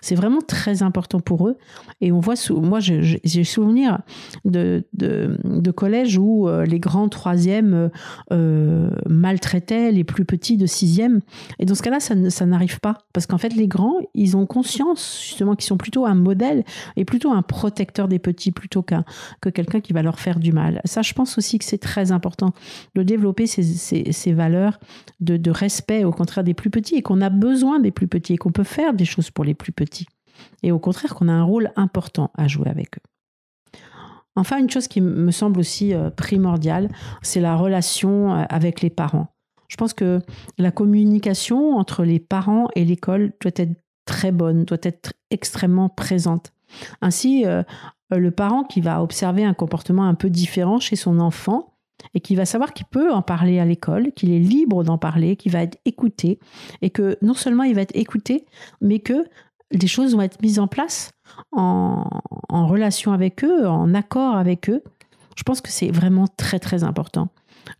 c'est 0.00 0.14
vraiment 0.14 0.40
très 0.40 0.82
important 0.82 1.20
pour 1.20 1.48
eux. 1.48 1.56
Et 2.00 2.12
on 2.12 2.20
voit, 2.20 2.34
moi 2.50 2.80
j'ai 2.80 3.44
souvenir 3.44 3.98
de, 4.44 4.84
de, 4.92 5.38
de 5.44 5.70
collèges 5.70 6.18
où 6.18 6.48
euh, 6.48 6.64
les 6.64 6.80
grands 6.80 7.08
troisièmes 7.08 7.90
euh, 8.32 8.90
maltraitaient 9.08 9.92
les 9.92 10.04
plus 10.04 10.24
petits 10.24 10.56
de 10.56 10.66
sixième. 10.66 11.20
Et 11.58 11.66
dans 11.66 11.74
ce 11.74 11.82
cas-là, 11.82 12.00
ça, 12.00 12.46
n'arrive 12.46 12.80
pas. 12.80 12.98
Parce 13.12 13.26
qu'en 13.26 13.38
fait, 13.38 13.54
les 13.54 13.68
grands, 13.68 13.98
ils 14.14 14.36
ont 14.36 14.46
conscience 14.46 15.20
justement 15.22 15.54
qu'ils 15.54 15.66
sont 15.66 15.76
plutôt 15.76 16.06
un 16.06 16.14
modèle 16.14 16.64
et 16.96 17.04
plutôt 17.04 17.32
un 17.32 17.42
protecteur 17.42 18.08
des 18.08 18.18
petits 18.18 18.52
plutôt 18.52 18.82
qu'un 18.82 19.04
que 19.40 19.48
quelqu'un 19.48 19.80
qui 19.80 19.92
va 19.92 20.02
leur 20.02 20.20
faire 20.20 20.38
du 20.38 20.52
mal. 20.52 20.80
Ça, 20.84 21.02
je 21.02 21.12
pense 21.12 21.38
aussi 21.38 21.58
que 21.58 21.64
c'est 21.64 21.78
très 21.78 22.12
important 22.12 22.52
de 22.94 23.02
développer 23.02 23.46
ces, 23.46 23.62
ces 23.62 24.32
valeurs 24.32 24.73
de 25.20 25.50
respect, 25.50 26.04
au 26.04 26.12
contraire, 26.12 26.44
des 26.44 26.54
plus 26.54 26.70
petits, 26.70 26.96
et 26.96 27.02
qu'on 27.02 27.20
a 27.20 27.30
besoin 27.30 27.80
des 27.80 27.90
plus 27.90 28.08
petits, 28.08 28.34
et 28.34 28.36
qu'on 28.36 28.52
peut 28.52 28.64
faire 28.64 28.94
des 28.94 29.04
choses 29.04 29.30
pour 29.30 29.44
les 29.44 29.54
plus 29.54 29.72
petits. 29.72 30.06
Et 30.62 30.72
au 30.72 30.78
contraire, 30.78 31.14
qu'on 31.14 31.28
a 31.28 31.32
un 31.32 31.42
rôle 31.42 31.70
important 31.76 32.30
à 32.36 32.48
jouer 32.48 32.68
avec 32.68 32.98
eux. 32.98 33.80
Enfin, 34.36 34.58
une 34.58 34.70
chose 34.70 34.88
qui 34.88 35.00
me 35.00 35.30
semble 35.30 35.60
aussi 35.60 35.94
euh, 35.94 36.10
primordiale, 36.10 36.88
c'est 37.22 37.40
la 37.40 37.56
relation 37.56 38.32
euh, 38.32 38.44
avec 38.48 38.80
les 38.80 38.90
parents. 38.90 39.28
Je 39.68 39.76
pense 39.76 39.94
que 39.94 40.20
la 40.58 40.70
communication 40.70 41.76
entre 41.76 42.04
les 42.04 42.18
parents 42.18 42.68
et 42.74 42.84
l'école 42.84 43.32
doit 43.40 43.52
être 43.54 43.80
très 44.06 44.32
bonne, 44.32 44.64
doit 44.64 44.78
être 44.82 45.12
extrêmement 45.30 45.88
présente. 45.88 46.52
Ainsi, 47.00 47.46
euh, 47.46 47.62
le 48.10 48.30
parent 48.30 48.64
qui 48.64 48.80
va 48.80 49.02
observer 49.02 49.44
un 49.44 49.54
comportement 49.54 50.04
un 50.04 50.14
peu 50.14 50.30
différent 50.30 50.80
chez 50.80 50.96
son 50.96 51.20
enfant 51.20 51.73
et 52.14 52.20
qui 52.20 52.34
va 52.34 52.44
savoir 52.44 52.72
qu'il 52.72 52.86
peut 52.86 53.12
en 53.12 53.22
parler 53.22 53.58
à 53.58 53.64
l'école, 53.64 54.12
qu'il 54.12 54.32
est 54.32 54.38
libre 54.38 54.84
d'en 54.84 54.98
parler, 54.98 55.36
qu'il 55.36 55.52
va 55.52 55.62
être 55.62 55.78
écouté 55.84 56.38
et 56.82 56.90
que 56.90 57.16
non 57.22 57.34
seulement 57.34 57.62
il 57.62 57.74
va 57.74 57.82
être 57.82 57.96
écouté, 57.96 58.46
mais 58.80 59.00
que 59.00 59.24
des 59.72 59.86
choses 59.86 60.14
vont 60.14 60.22
être 60.22 60.40
mises 60.42 60.58
en 60.58 60.68
place 60.68 61.10
en, 61.52 62.08
en 62.48 62.66
relation 62.66 63.12
avec 63.12 63.44
eux, 63.44 63.66
en 63.66 63.94
accord 63.94 64.36
avec 64.36 64.68
eux. 64.68 64.82
Je 65.36 65.42
pense 65.42 65.60
que 65.60 65.70
c'est 65.70 65.90
vraiment 65.90 66.26
très 66.36 66.58
très 66.58 66.84
important. 66.84 67.28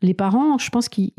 Les 0.03 0.15
parents, 0.15 0.59
je 0.59 0.71
pense 0.71 0.89
qu'ils 0.89 1.13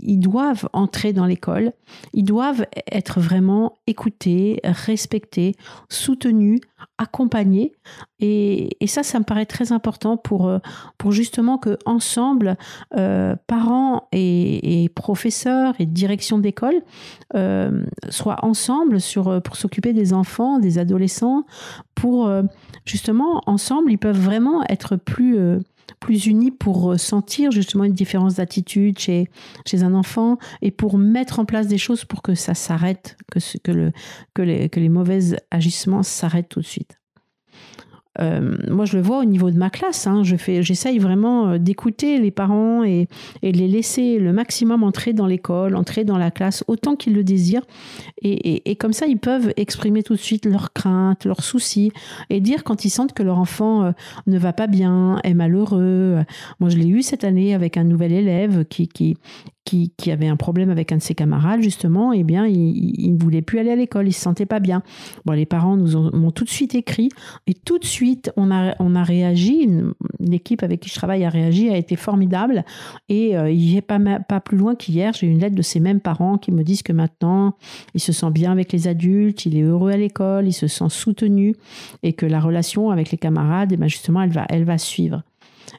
ils 0.00 0.18
doivent 0.18 0.68
entrer 0.72 1.12
dans 1.12 1.26
l'école, 1.26 1.72
ils 2.12 2.24
doivent 2.24 2.66
être 2.90 3.20
vraiment 3.20 3.78
écoutés, 3.86 4.60
respectés, 4.64 5.56
soutenus, 5.88 6.60
accompagnés. 6.98 7.72
Et, 8.20 8.76
ça, 8.86 9.02
ça 9.02 9.18
me 9.18 9.24
paraît 9.24 9.46
très 9.46 9.72
important 9.72 10.16
pour, 10.16 10.46
euh, 10.46 10.58
pour 10.98 11.10
justement 11.12 11.58
que 11.58 11.78
ensemble, 11.84 12.56
euh, 12.96 13.34
parents 13.46 14.08
et, 14.12 14.90
professeurs 14.94 15.74
et 15.78 15.86
direction 15.86 16.38
d'école 16.38 16.82
euh, 17.34 17.84
soient 18.10 18.44
ensemble 18.44 18.98
pour 19.42 19.56
s'occuper 19.56 19.92
des 19.92 20.12
enfants, 20.12 20.58
des 20.58 20.78
adolescents, 20.78 21.44
pour 21.94 22.30
justement, 22.84 23.42
ensemble, 23.46 23.90
ils 23.90 23.98
peuvent 23.98 24.20
vraiment 24.20 24.62
être 24.68 24.96
plus 24.96 25.38
plus 26.00 26.26
unis 26.26 26.50
pour 26.50 26.98
sentir 26.98 27.50
justement 27.50 27.84
une 27.84 27.94
différence 27.94 28.34
d'attitude 28.34 28.98
chez, 28.98 29.28
chez 29.66 29.82
un 29.82 29.94
enfant 29.94 30.38
et 30.62 30.70
pour 30.70 30.98
mettre 30.98 31.38
en 31.38 31.44
place 31.44 31.66
des 31.66 31.78
choses 31.78 32.04
pour 32.04 32.22
que 32.22 32.34
ça 32.34 32.54
s'arrête, 32.54 33.16
que, 33.30 33.38
que, 33.58 33.72
le, 33.72 33.92
que, 34.34 34.42
les, 34.42 34.68
que 34.68 34.80
les 34.80 34.88
mauvais 34.88 35.20
agissements 35.50 36.02
s'arrêtent 36.02 36.48
tout 36.48 36.60
de 36.60 36.66
suite. 36.66 36.98
Euh, 38.20 38.56
moi, 38.68 38.84
je 38.84 38.96
le 38.96 39.02
vois 39.02 39.18
au 39.18 39.24
niveau 39.24 39.50
de 39.50 39.58
ma 39.58 39.70
classe. 39.70 40.06
Hein. 40.06 40.22
je 40.22 40.36
fais, 40.36 40.62
j'essaye 40.62 40.98
vraiment 40.98 41.48
euh, 41.48 41.58
d'écouter 41.58 42.18
les 42.18 42.30
parents 42.30 42.84
et, 42.84 43.08
et, 43.42 43.52
les 43.52 43.68
laisser 43.68 44.18
le 44.18 44.32
maximum 44.32 44.82
entrer 44.82 45.12
dans 45.12 45.26
l'école, 45.26 45.74
entrer 45.74 46.04
dans 46.04 46.18
la 46.18 46.30
classe 46.30 46.64
autant 46.68 46.96
qu'ils 46.96 47.14
le 47.14 47.24
désirent. 47.24 47.66
Et, 48.22 48.70
et, 48.70 48.76
comme 48.76 48.92
ça, 48.92 49.06
ils 49.06 49.18
peuvent 49.18 49.52
exprimer 49.56 50.02
tout 50.02 50.14
de 50.14 50.20
suite 50.20 50.46
leurs 50.46 50.72
craintes, 50.72 51.24
leurs 51.24 51.42
soucis 51.42 51.92
et 52.30 52.40
dire 52.40 52.64
quand 52.64 52.84
ils 52.84 52.90
sentent 52.90 53.12
que 53.12 53.22
leur 53.22 53.38
enfant 53.38 53.84
euh, 53.84 53.92
ne 54.26 54.38
va 54.38 54.52
pas 54.52 54.66
bien, 54.66 55.18
est 55.24 55.34
malheureux. 55.34 56.18
Moi, 56.60 56.70
je 56.70 56.76
l'ai 56.76 56.88
eu 56.88 57.02
cette 57.02 57.24
année 57.24 57.54
avec 57.54 57.76
un 57.76 57.84
nouvel 57.84 58.12
élève 58.12 58.64
qui, 58.64 58.88
qui, 58.88 59.16
qui, 59.64 59.90
avait 60.10 60.28
un 60.28 60.36
problème 60.36 60.70
avec 60.70 60.92
un 60.92 60.98
de 60.98 61.02
ses 61.02 61.14
camarades, 61.14 61.62
justement, 61.62 62.12
eh 62.12 62.22
bien, 62.22 62.46
il, 62.46 63.14
ne 63.14 63.18
voulait 63.18 63.42
plus 63.42 63.58
aller 63.58 63.70
à 63.70 63.76
l'école, 63.76 64.06
il 64.06 64.12
se 64.12 64.20
sentait 64.20 64.46
pas 64.46 64.60
bien. 64.60 64.82
Bon, 65.24 65.32
les 65.32 65.46
parents 65.46 65.76
nous 65.76 65.96
ont, 65.96 66.30
tout 66.30 66.44
de 66.44 66.50
suite 66.50 66.74
écrit 66.74 67.08
et 67.46 67.54
tout 67.54 67.78
de 67.78 67.84
suite, 67.84 68.30
on 68.36 68.50
a, 68.50 68.74
on 68.78 68.94
a 68.94 69.02
réagi. 69.02 69.68
L'équipe 70.20 70.62
avec 70.62 70.80
qui 70.80 70.90
je 70.90 70.94
travaille 70.94 71.24
a 71.24 71.30
réagi, 71.30 71.70
a 71.70 71.76
été 71.76 71.96
formidable. 71.96 72.64
Et 73.08 73.36
euh, 73.36 73.50
il 73.50 73.58
n'y 73.58 73.76
est 73.76 73.82
pas, 73.82 73.98
pas 73.98 74.40
plus 74.40 74.58
loin 74.58 74.74
qu'hier, 74.74 75.12
j'ai 75.14 75.26
eu 75.26 75.30
une 75.30 75.40
lettre 75.40 75.56
de 75.56 75.62
ces 75.62 75.80
mêmes 75.80 76.00
parents 76.00 76.36
qui 76.36 76.52
me 76.52 76.62
disent 76.62 76.82
que 76.82 76.92
maintenant, 76.92 77.56
il 77.94 78.00
se 78.00 78.12
sent 78.12 78.30
bien 78.30 78.52
avec 78.52 78.72
les 78.72 78.86
adultes, 78.86 79.46
il 79.46 79.56
est 79.56 79.62
heureux 79.62 79.92
à 79.92 79.96
l'école, 79.96 80.46
il 80.46 80.52
se 80.52 80.66
sent 80.66 80.90
soutenu 80.90 81.54
et 82.02 82.12
que 82.12 82.26
la 82.26 82.40
relation 82.40 82.90
avec 82.90 83.10
les 83.10 83.18
camarades, 83.18 83.72
eh 83.72 83.76
ben 83.76 83.88
justement, 83.88 84.22
elle 84.22 84.30
va, 84.30 84.44
elle 84.50 84.64
va 84.64 84.78
suivre. 84.78 85.22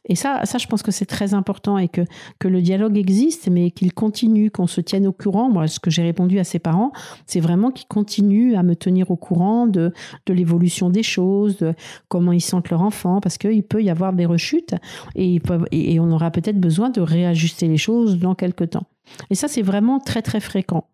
Et 0.05 0.15
ça, 0.15 0.41
ça, 0.45 0.57
je 0.57 0.67
pense 0.67 0.83
que 0.83 0.91
c'est 0.91 1.05
très 1.05 1.33
important 1.33 1.77
et 1.77 1.87
que, 1.87 2.01
que 2.39 2.47
le 2.47 2.61
dialogue 2.61 2.97
existe, 2.97 3.49
mais 3.49 3.71
qu'il 3.71 3.93
continue, 3.93 4.51
qu'on 4.51 4.67
se 4.67 4.81
tienne 4.81 5.07
au 5.07 5.13
courant. 5.13 5.49
Moi, 5.49 5.67
ce 5.67 5.79
que 5.79 5.89
j'ai 5.89 6.03
répondu 6.03 6.39
à 6.39 6.43
ses 6.43 6.59
parents, 6.59 6.91
c'est 7.25 7.39
vraiment 7.39 7.71
qu'ils 7.71 7.87
continuent 7.87 8.55
à 8.55 8.63
me 8.63 8.75
tenir 8.75 9.11
au 9.11 9.15
courant 9.15 9.67
de, 9.67 9.93
de 10.25 10.33
l'évolution 10.33 10.89
des 10.89 11.03
choses, 11.03 11.57
de 11.57 11.73
comment 12.07 12.31
ils 12.31 12.41
sentent 12.41 12.69
leur 12.69 12.81
enfant, 12.81 13.19
parce 13.21 13.37
qu'il 13.37 13.63
peut 13.63 13.83
y 13.83 13.89
avoir 13.89 14.13
des 14.13 14.25
rechutes 14.25 14.75
et, 15.15 15.41
et 15.71 15.99
on 15.99 16.11
aura 16.11 16.31
peut-être 16.31 16.59
besoin 16.59 16.89
de 16.89 17.01
réajuster 17.01 17.67
les 17.67 17.77
choses 17.77 18.19
dans 18.19 18.35
quelques 18.35 18.71
temps. 18.71 18.85
Et 19.29 19.35
ça, 19.35 19.47
c'est 19.47 19.61
vraiment 19.61 19.99
très, 19.99 20.21
très 20.21 20.39
fréquent. 20.39 20.87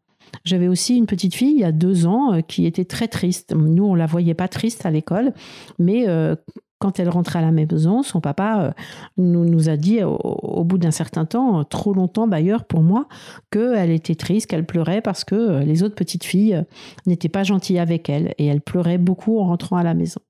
J'avais 0.44 0.68
aussi 0.68 0.96
une 0.96 1.08
petite 1.08 1.36
fille 1.36 1.52
il 1.52 1.60
y 1.60 1.66
a 1.66 1.72
deux 1.72 2.06
ans 2.06 2.34
euh, 2.34 2.42
qui 2.42 2.66
était 2.66 2.86
très 2.86 3.08
triste. 3.08 3.54
Nous, 3.54 3.84
on 3.84 3.96
la 3.96 4.06
voyait 4.06 4.34
pas 4.34 4.48
triste 4.48 4.86
à 4.86 4.92
l'école, 4.92 5.34
mais 5.78 6.08
euh, 6.08 6.36
quand 6.82 7.00
elle 7.00 7.10
rentrait 7.10 7.40
à 7.40 7.42
la 7.44 7.52
maison, 7.52 8.04
son 8.04 8.20
papa 8.20 8.62
euh, 8.62 8.72
nous, 9.18 9.46
nous 9.46 9.70
a 9.70 9.78
dit 9.78 10.04
au, 10.04 10.64
bout 10.64 10.80
d'un 10.80 10.92
certain 10.92 11.26
temps, 11.26 11.64
trop 11.64 11.94
longtemps 11.94 12.28
d'ailleurs 12.28 12.66
pour 12.66 12.82
moi, 12.82 13.08
qu'elle 13.52 13.92
était 13.92 14.16
triste, 14.16 14.48
qu'elle 14.48 14.66
pleurait 14.66 15.02
parce 15.02 15.24
que 15.24 15.60
les 15.64 15.84
autres 15.84 15.96
petites 15.96 16.24
filles 16.24 16.64
n'étaient 17.06 17.30
pas 17.30 17.44
gentilles 17.44 17.80
avec 17.80 18.10
elle 18.10 18.34
et 18.40 18.48
elle 18.48 18.62
pleurait 18.62 18.98
beaucoup 18.98 19.40
en 19.40 19.46
rentrant 19.46 19.78
à 19.78 19.84
la 19.84 19.94
maison. 19.94 20.22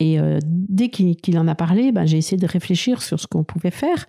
Et 0.00 0.18
euh, 0.18 0.38
dès 0.44 0.88
qu'il 0.88 1.38
en 1.38 1.46
a 1.46 1.54
parlé, 1.54 1.92
ben, 1.92 2.06
j'ai 2.06 2.16
essayé 2.16 2.38
de 2.38 2.46
réfléchir 2.46 3.02
sur 3.02 3.20
ce 3.20 3.26
qu'on 3.26 3.44
pouvait 3.44 3.70
faire. 3.70 4.06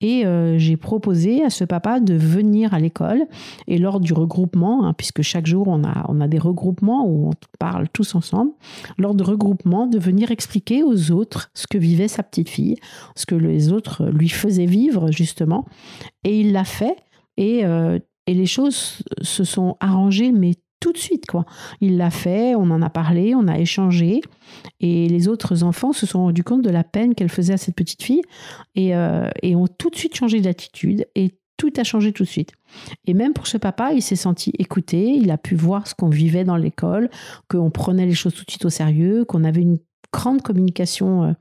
Et 0.00 0.24
euh, 0.24 0.58
j'ai 0.58 0.76
proposé 0.76 1.44
à 1.44 1.50
ce 1.50 1.64
papa 1.64 2.00
de 2.00 2.14
venir 2.14 2.72
à 2.72 2.78
l'école. 2.78 3.26
Et 3.68 3.78
lors 3.78 4.00
du 4.00 4.14
regroupement, 4.14 4.86
hein, 4.86 4.94
puisque 4.94 5.22
chaque 5.22 5.46
jour 5.46 5.68
on 5.68 5.84
a, 5.84 6.06
on 6.08 6.20
a 6.20 6.28
des 6.28 6.38
regroupements 6.38 7.06
où 7.06 7.28
on 7.28 7.32
parle 7.58 7.88
tous 7.90 8.14
ensemble, 8.14 8.52
lors 8.96 9.14
de 9.14 9.22
regroupement, 9.22 9.86
de 9.86 9.98
venir 9.98 10.30
expliquer 10.30 10.82
aux 10.82 11.10
autres 11.10 11.50
ce 11.54 11.66
que 11.66 11.78
vivait 11.78 12.08
sa 12.08 12.22
petite 12.22 12.48
fille, 12.48 12.76
ce 13.14 13.26
que 13.26 13.34
les 13.34 13.70
autres 13.70 14.06
lui 14.06 14.30
faisaient 14.30 14.66
vivre 14.66 15.10
justement. 15.10 15.66
Et 16.24 16.40
il 16.40 16.52
l'a 16.52 16.64
fait. 16.64 16.96
Et, 17.36 17.66
euh, 17.66 17.98
et 18.26 18.34
les 18.34 18.46
choses 18.46 19.02
se 19.20 19.44
sont 19.44 19.76
arrangées, 19.80 20.32
mais 20.32 20.54
tout 20.84 20.92
de 20.92 20.98
suite, 20.98 21.24
quoi. 21.24 21.46
Il 21.80 21.96
l'a 21.96 22.10
fait, 22.10 22.54
on 22.54 22.70
en 22.70 22.82
a 22.82 22.90
parlé, 22.90 23.34
on 23.34 23.48
a 23.48 23.58
échangé, 23.58 24.20
et 24.80 25.08
les 25.08 25.28
autres 25.28 25.62
enfants 25.62 25.94
se 25.94 26.04
sont 26.04 26.24
rendus 26.24 26.44
compte 26.44 26.60
de 26.60 26.68
la 26.68 26.84
peine 26.84 27.14
qu'elle 27.14 27.30
faisait 27.30 27.54
à 27.54 27.56
cette 27.56 27.74
petite 27.74 28.02
fille, 28.02 28.20
et, 28.74 28.94
euh, 28.94 29.30
et 29.42 29.56
ont 29.56 29.66
tout 29.66 29.88
de 29.88 29.96
suite 29.96 30.14
changé 30.14 30.42
d'attitude, 30.42 31.06
et 31.14 31.30
tout 31.56 31.72
a 31.78 31.84
changé 31.84 32.12
tout 32.12 32.24
de 32.24 32.28
suite. 32.28 32.52
Et 33.06 33.14
même 33.14 33.32
pour 33.32 33.46
ce 33.46 33.56
papa, 33.56 33.94
il 33.94 34.02
s'est 34.02 34.14
senti 34.14 34.52
écouté, 34.58 35.08
il 35.08 35.30
a 35.30 35.38
pu 35.38 35.54
voir 35.54 35.86
ce 35.86 35.94
qu'on 35.94 36.10
vivait 36.10 36.44
dans 36.44 36.58
l'école, 36.58 37.08
qu'on 37.48 37.70
prenait 37.70 38.04
les 38.04 38.12
choses 38.12 38.34
tout 38.34 38.44
de 38.44 38.50
suite 38.50 38.66
au 38.66 38.70
sérieux, 38.70 39.24
qu'on 39.24 39.42
avait 39.42 39.62
une 39.62 39.78
grande 40.12 40.42
communication 40.42 41.24
euh, 41.24 41.32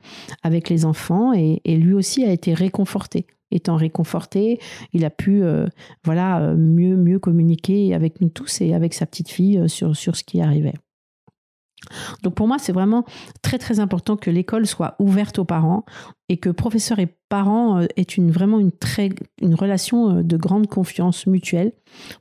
avec 0.44 0.70
les 0.70 0.86
enfants, 0.86 1.34
et 1.34 1.60
lui 1.66 1.94
aussi 1.94 2.24
a 2.24 2.32
été 2.32 2.54
réconforté 2.54 3.28
étant 3.54 3.76
réconforté, 3.76 4.60
il 4.92 5.06
a 5.06 5.10
pu 5.10 5.44
euh, 5.44 5.68
voilà 6.04 6.42
euh, 6.42 6.56
mieux 6.56 6.96
mieux 6.96 7.20
communiquer 7.20 7.94
avec 7.94 8.22
nous 8.22 8.30
tous 8.30 8.62
et 8.62 8.74
avec 8.74 8.94
sa 8.94 9.06
petite 9.06 9.30
fille 9.30 9.58
euh, 9.58 9.68
sur 9.68 9.96
ce 10.16 10.24
qui 10.24 10.42
arrivait. 10.42 10.74
Donc 12.24 12.34
pour 12.36 12.48
moi, 12.48 12.58
c'est 12.60 12.72
vraiment 12.72 13.04
très 13.42 13.58
très 13.58 13.82
important 13.82 14.16
que 14.16 14.32
l'école 14.32 14.66
soit 14.66 14.96
ouverte 15.00 15.38
aux 15.40 15.46
parents 15.46 15.84
et 16.30 16.38
que 16.38 16.50
professeurs 16.50 17.00
et 17.00 17.10
parents 17.28 17.82
aient 17.82 18.06
vraiment 18.30 18.60
une 18.60 19.56
relation 19.56 20.22
de 20.22 20.38
grande 20.38 20.68
confiance 20.68 21.28
mutuelle 21.28 21.74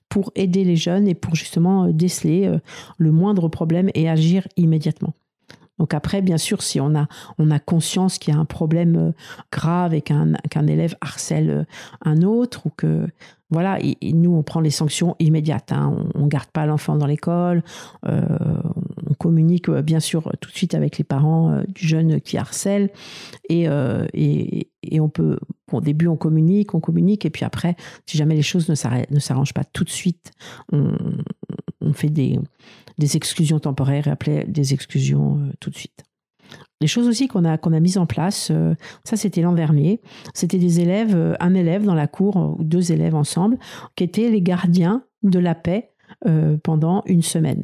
pour 0.09 0.33
aider 0.35 0.65
les 0.65 0.75
jeunes 0.75 1.07
et 1.07 1.15
pour 1.15 1.37
justement 1.37 1.87
déceler 1.87 2.53
le 2.99 3.13
moindre 3.13 3.47
problème 3.49 3.89
et 3.95 4.11
agir 4.11 4.49
immédiatement. 4.57 5.15
Donc 5.83 5.95
après, 5.95 6.23
bien 6.23 6.39
sûr, 6.39 6.63
si 6.63 6.81
on 6.81 6.95
a, 6.95 7.09
on 7.39 7.51
a 7.51 7.59
conscience 7.59 8.19
qu'il 8.19 8.33
y 8.33 8.37
a 8.37 8.39
un 8.39 8.45
problème 8.45 8.97
euh, 8.97 9.13
grave 9.51 9.95
et 9.95 10.01
qu'un 10.01 10.67
élève 10.69 10.95
harcèle 11.01 11.51
euh, 11.51 11.65
un 12.05 12.23
autre 12.23 12.67
ou 12.67 12.71
que 12.71 13.09
voilà, 13.51 13.81
nous 14.01 14.33
on 14.33 14.45
prend 14.45 14.61
les 14.61 14.71
sanctions 14.71 15.17
immédiates. 15.19 15.73
Hein. 15.73 15.93
On, 16.15 16.23
ne 16.23 16.29
garde 16.29 16.51
pas 16.53 16.67
l'enfant 16.67 16.95
dans 16.95 17.07
l'école. 17.07 17.65
Euh, 18.07 18.23
on 19.11 19.15
communique 19.15 19.69
bien 19.69 19.99
sûr 19.99 20.33
tout 20.41 20.51
de 20.51 20.55
suite 20.55 20.75
avec 20.75 20.99
les 20.99 21.05
parents 21.05 21.63
du 21.69 21.87
jeune 21.87 22.21
qui 22.21 22.39
harcèle 22.39 22.91
et, 23.51 23.67
et, 24.15 24.71
et 24.83 25.01
on 25.01 25.11
peut. 25.11 25.37
au 25.71 25.83
début 25.83 26.07
on 26.07 26.17
communique, 26.17 26.75
on 26.75 26.81
communique 26.81 27.27
et 27.27 27.31
puis 27.31 27.45
après, 27.45 27.77
si 28.07 28.17
jamais 28.17 28.37
les 28.37 28.43
choses 28.43 28.71
ne 28.71 29.19
s'arrangent 29.19 29.53
pas 29.53 29.65
tout 29.65 29.85
de 29.85 29.91
suite, 29.91 30.31
on, 30.73 30.97
on 31.83 31.93
fait 31.93 32.11
des 32.11 32.39
des 32.99 33.17
exclusions 33.17 33.59
temporaires 33.59 34.09
et 34.09 34.11
après 34.11 34.45
des 34.47 34.75
exclusions 34.75 35.39
euh, 35.39 35.53
tout 35.61 35.71
de 35.71 35.77
suite. 35.77 36.05
Les 36.81 36.87
choses 36.87 37.09
aussi 37.09 37.29
qu'on 37.29 37.45
a, 37.45 37.55
a 37.55 37.81
mises 37.81 37.99
en 37.99 38.07
place, 38.07 38.51
euh, 38.51 38.75
ça 39.05 39.17
c'était 39.17 39.41
l'an 39.41 39.53
dernier, 39.53 40.01
c'était 40.35 40.59
des 40.59 40.81
élèves, 40.81 41.15
euh, 41.15 41.35
un 41.41 41.55
élève 41.55 41.85
dans 41.85 41.95
la 41.95 42.07
cour, 42.07 42.57
ou 42.59 42.63
deux 42.63 42.93
élèves 42.93 43.15
ensemble, 43.15 43.59
qui 43.97 44.05
étaient 44.05 44.31
les 44.31 44.43
gardiens 44.43 45.05
de 45.23 45.39
la 45.39 45.55
paix 45.55 45.89
pendant 46.63 47.03
une 47.07 47.23
semaine. 47.23 47.63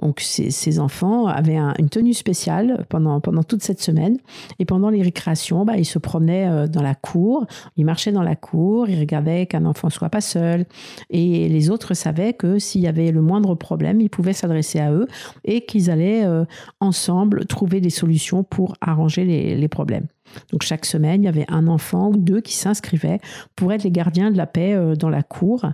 Donc 0.00 0.20
ces, 0.20 0.78
enfants 0.78 1.26
avaient 1.26 1.58
une 1.78 1.88
tenue 1.88 2.14
spéciale 2.14 2.86
pendant, 2.88 3.20
pendant 3.20 3.42
toute 3.42 3.62
cette 3.62 3.80
semaine. 3.80 4.18
Et 4.58 4.64
pendant 4.64 4.88
les 4.90 5.02
récréations, 5.02 5.64
bah, 5.64 5.76
ils 5.76 5.84
se 5.84 5.98
promenaient 5.98 6.48
euh, 6.48 6.66
dans 6.66 6.82
la 6.82 6.94
cour, 6.94 7.46
ils 7.76 7.84
marchaient 7.84 8.12
dans 8.12 8.22
la 8.22 8.36
cour, 8.36 8.88
ils 8.88 8.98
regardaient 8.98 9.46
qu'un 9.46 9.64
enfant 9.66 9.90
soit 9.90 10.08
pas 10.08 10.20
seul. 10.20 10.64
Et 11.10 11.48
les 11.48 11.70
autres 11.70 11.94
savaient 11.94 12.32
que 12.32 12.58
s'il 12.58 12.80
y 12.80 12.86
avait 12.86 13.10
le 13.10 13.20
moindre 13.20 13.54
problème, 13.54 14.00
ils 14.00 14.10
pouvaient 14.10 14.32
s'adresser 14.32 14.80
à 14.80 14.92
eux 14.92 15.06
et 15.44 15.64
qu'ils 15.64 15.90
allaient 15.90 16.24
euh, 16.24 16.44
ensemble 16.80 17.46
trouver 17.46 17.80
des 17.80 17.90
solutions 17.90 18.42
pour 18.42 18.76
arranger 18.80 19.24
les 19.24 19.68
problèmes. 19.68 20.06
Donc 20.52 20.62
chaque 20.62 20.84
semaine, 20.84 21.22
il 21.22 21.26
y 21.26 21.28
avait 21.28 21.46
un 21.48 21.66
enfant 21.66 22.10
ou 22.10 22.16
deux 22.16 22.40
qui 22.40 22.54
s'inscrivaient 22.54 23.20
pour 23.56 23.72
être 23.72 23.84
les 23.84 23.90
gardiens 23.90 24.30
de 24.30 24.36
la 24.36 24.46
paix 24.46 24.74
euh, 24.74 24.94
dans 24.94 25.08
la 25.08 25.22
cour. 25.22 25.66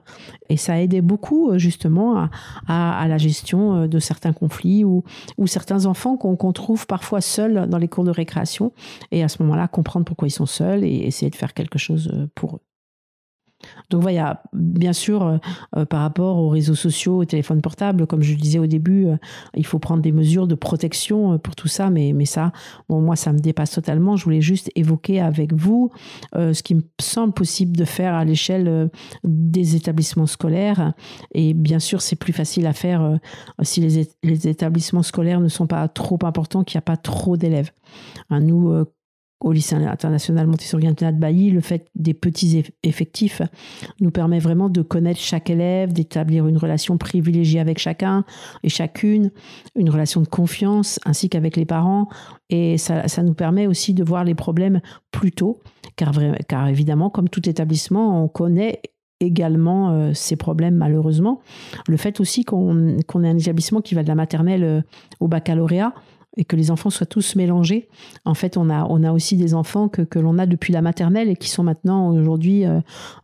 Et 0.49 0.57
ça 0.57 0.81
aidait 0.81 1.01
beaucoup 1.01 1.51
euh, 1.51 1.59
justement 1.59 2.29
à, 2.69 3.07
la 3.09 3.19
gestion 3.19 3.75
euh, 3.75 3.87
de 3.87 3.99
certains 3.99 4.33
conflits 4.33 4.85
ou, 4.85 5.05
certains 5.47 5.87
enfants 5.87 6.17
qu'on 6.17 6.53
trouve 6.53 6.87
parfois 6.87 7.21
seuls 7.21 7.69
dans 7.69 7.79
les 7.79 7.89
cours 7.89 8.05
de 8.05 8.11
récréation. 8.11 8.73
Et 9.13 9.23
à 9.23 9.29
ce 9.29 9.43
moment-là, 9.43 9.69
comprendre 9.69 10.05
pourquoi 10.05 10.29
ils 10.29 10.33
sont 10.33 10.47
seuls 10.47 10.85
et 10.85 11.07
essayer 11.07 11.31
de 11.31 11.37
faire 11.37 11.55
quelque 11.55 11.79
chose 11.79 12.13
pour 12.35 12.57
eux. 12.57 12.61
Donc 13.91 14.03
voilà, 14.03 14.43
bien 14.53 14.93
sûr, 14.93 15.23
euh, 15.23 15.39
euh, 15.77 15.85
par 15.85 16.01
rapport 16.01 16.39
aux 16.39 16.49
réseaux 16.49 16.75
sociaux, 16.75 17.19
aux 17.19 17.25
téléphones 17.25 17.63
portables, 17.63 18.07
comme 18.07 18.23
je 18.23 18.33
le 18.33 18.41
disais 18.41 18.59
au 18.59 18.67
début, 18.67 19.07
euh, 19.07 19.17
il 19.55 19.65
faut 19.65 19.79
prendre 19.79 20.03
des 20.03 20.13
mesures 20.13 20.47
de 20.47 20.55
protection 20.55 21.39
pour 21.39 21.55
tout 21.55 21.69
ça, 21.69 21.91
mais, 21.91 22.13
mais 22.13 22.25
ça, 22.25 22.53
bon, 22.89 23.01
moi, 23.01 23.17
ça 23.17 23.33
me 23.33 23.39
dépasse 23.39 23.71
totalement. 23.71 24.17
Je 24.17 24.25
voulais 24.25 24.41
juste 24.41 24.71
évoquer 24.75 25.21
avec 25.21 25.53
vous 25.53 25.91
ce 26.35 26.63
qui 26.63 26.75
me 26.75 26.83
semble 27.01 27.33
possible 27.33 27.77
de 27.77 27.85
faire 27.85 28.15
à 28.15 28.25
l'échelle 28.25 28.91
des 29.25 29.77
établissements 29.77 30.27
scolaires. 30.27 30.93
Et 31.33 31.55
bien 31.55 31.79
sûr, 31.79 32.03
c'est 32.03 32.17
plus 32.17 32.33
facile 32.33 32.67
à 32.67 32.73
faire 32.73 33.19
si 33.63 33.81
les, 33.81 34.09
les, 34.23 34.49
établissements 34.49 35.03
scolaires 35.03 35.41
ne 35.41 35.49
sont 35.49 35.67
pas 35.67 35.89
trop 35.89 36.19
importants, 36.23 36.65
qu'il 36.65 36.77
n'y 36.77 36.81
a 36.81 36.83
pas 36.83 36.97
trop 36.97 37.37
d'élèves. 37.37 37.71
Hein, 38.31 38.41
nous, 38.41 38.85
au 39.41 39.53
lycée 39.53 39.75
international 39.75 40.47
Montessori 40.47 40.87
Internat 40.87 41.13
de 41.13 41.21
Bailly, 41.21 41.51
le 41.51 41.61
fait 41.61 41.89
des 41.95 42.15
petits 42.15 42.65
effectifs 42.83 43.43
nous 44.01 44.11
permet 44.11 44.39
vraiment 44.39 44.69
de 44.71 44.81
connaître 44.81 45.21
chaque 45.21 45.51
élève, 45.51 45.93
d'établir 45.93 46.47
une 46.47 46.57
relation 46.57 46.97
privilégiée 46.97 47.61
avec 47.61 47.79
chacun 47.79 48.25
et 48.63 48.69
chacune, 48.69 49.31
une 49.75 49.91
relation 49.91 50.23
de 50.23 50.29
confiance 50.29 50.99
ainsi 51.05 51.29
qu'avec 51.29 51.57
les 51.57 51.67
parents. 51.67 52.09
Et 52.49 52.79
ça, 52.79 53.09
ça, 53.09 53.23
nous 53.23 53.35
permet 53.35 53.67
aussi 53.67 53.93
de 53.93 54.03
voir 54.03 54.25
les 54.25 54.35
problèmes 54.35 54.81
plus 55.11 55.33
tôt, 55.33 55.61
car, 55.97 56.69
évidemment, 56.69 57.11
comme 57.11 57.29
tout 57.29 57.47
établissement, 57.49 58.23
on 58.25 58.29
connaît 58.29 58.81
également 59.21 59.91
euh, 59.91 60.13
ces 60.15 60.37
problèmes 60.37 60.77
malheureusement. 60.77 61.41
Le 61.89 61.97
fait 61.97 62.21
aussi 62.21 62.45
qu'on 62.45 62.99
qu 63.09 63.25
ait 63.25 63.29
un 63.29 63.39
établissement 63.39 63.81
qui 63.81 63.95
va 63.95 64.03
de 64.03 64.09
la 64.09 64.15
maternelle 64.15 64.65
euh, 64.65 64.83
au 65.21 65.29
baccalauréat, 65.29 65.95
et 66.37 66.45
que 66.45 66.57
les 66.57 66.71
enfants 66.71 66.91
soient 66.91 67.07
tous 67.07 67.37
mélangés. 67.37 67.89
En 68.25 68.35
fait, 68.35 68.57
on 68.57 68.71
a, 68.71 68.87
on 68.89 69.03
a 69.03 69.13
aussi 69.13 69.37
des 69.37 69.55
enfants 69.55 69.89
que, 69.89 70.03
que 70.03 70.19
l'on 70.19 70.39
a 70.39 70.47
depuis 70.47 70.73
la 70.73 70.83
maternelle 70.83 71.29
et 71.29 71.37
qui 71.37 71.49
sont 71.49 71.63
maintenant 71.63 72.11
aujourd'hui, 72.11 72.67
euh, 72.67 72.81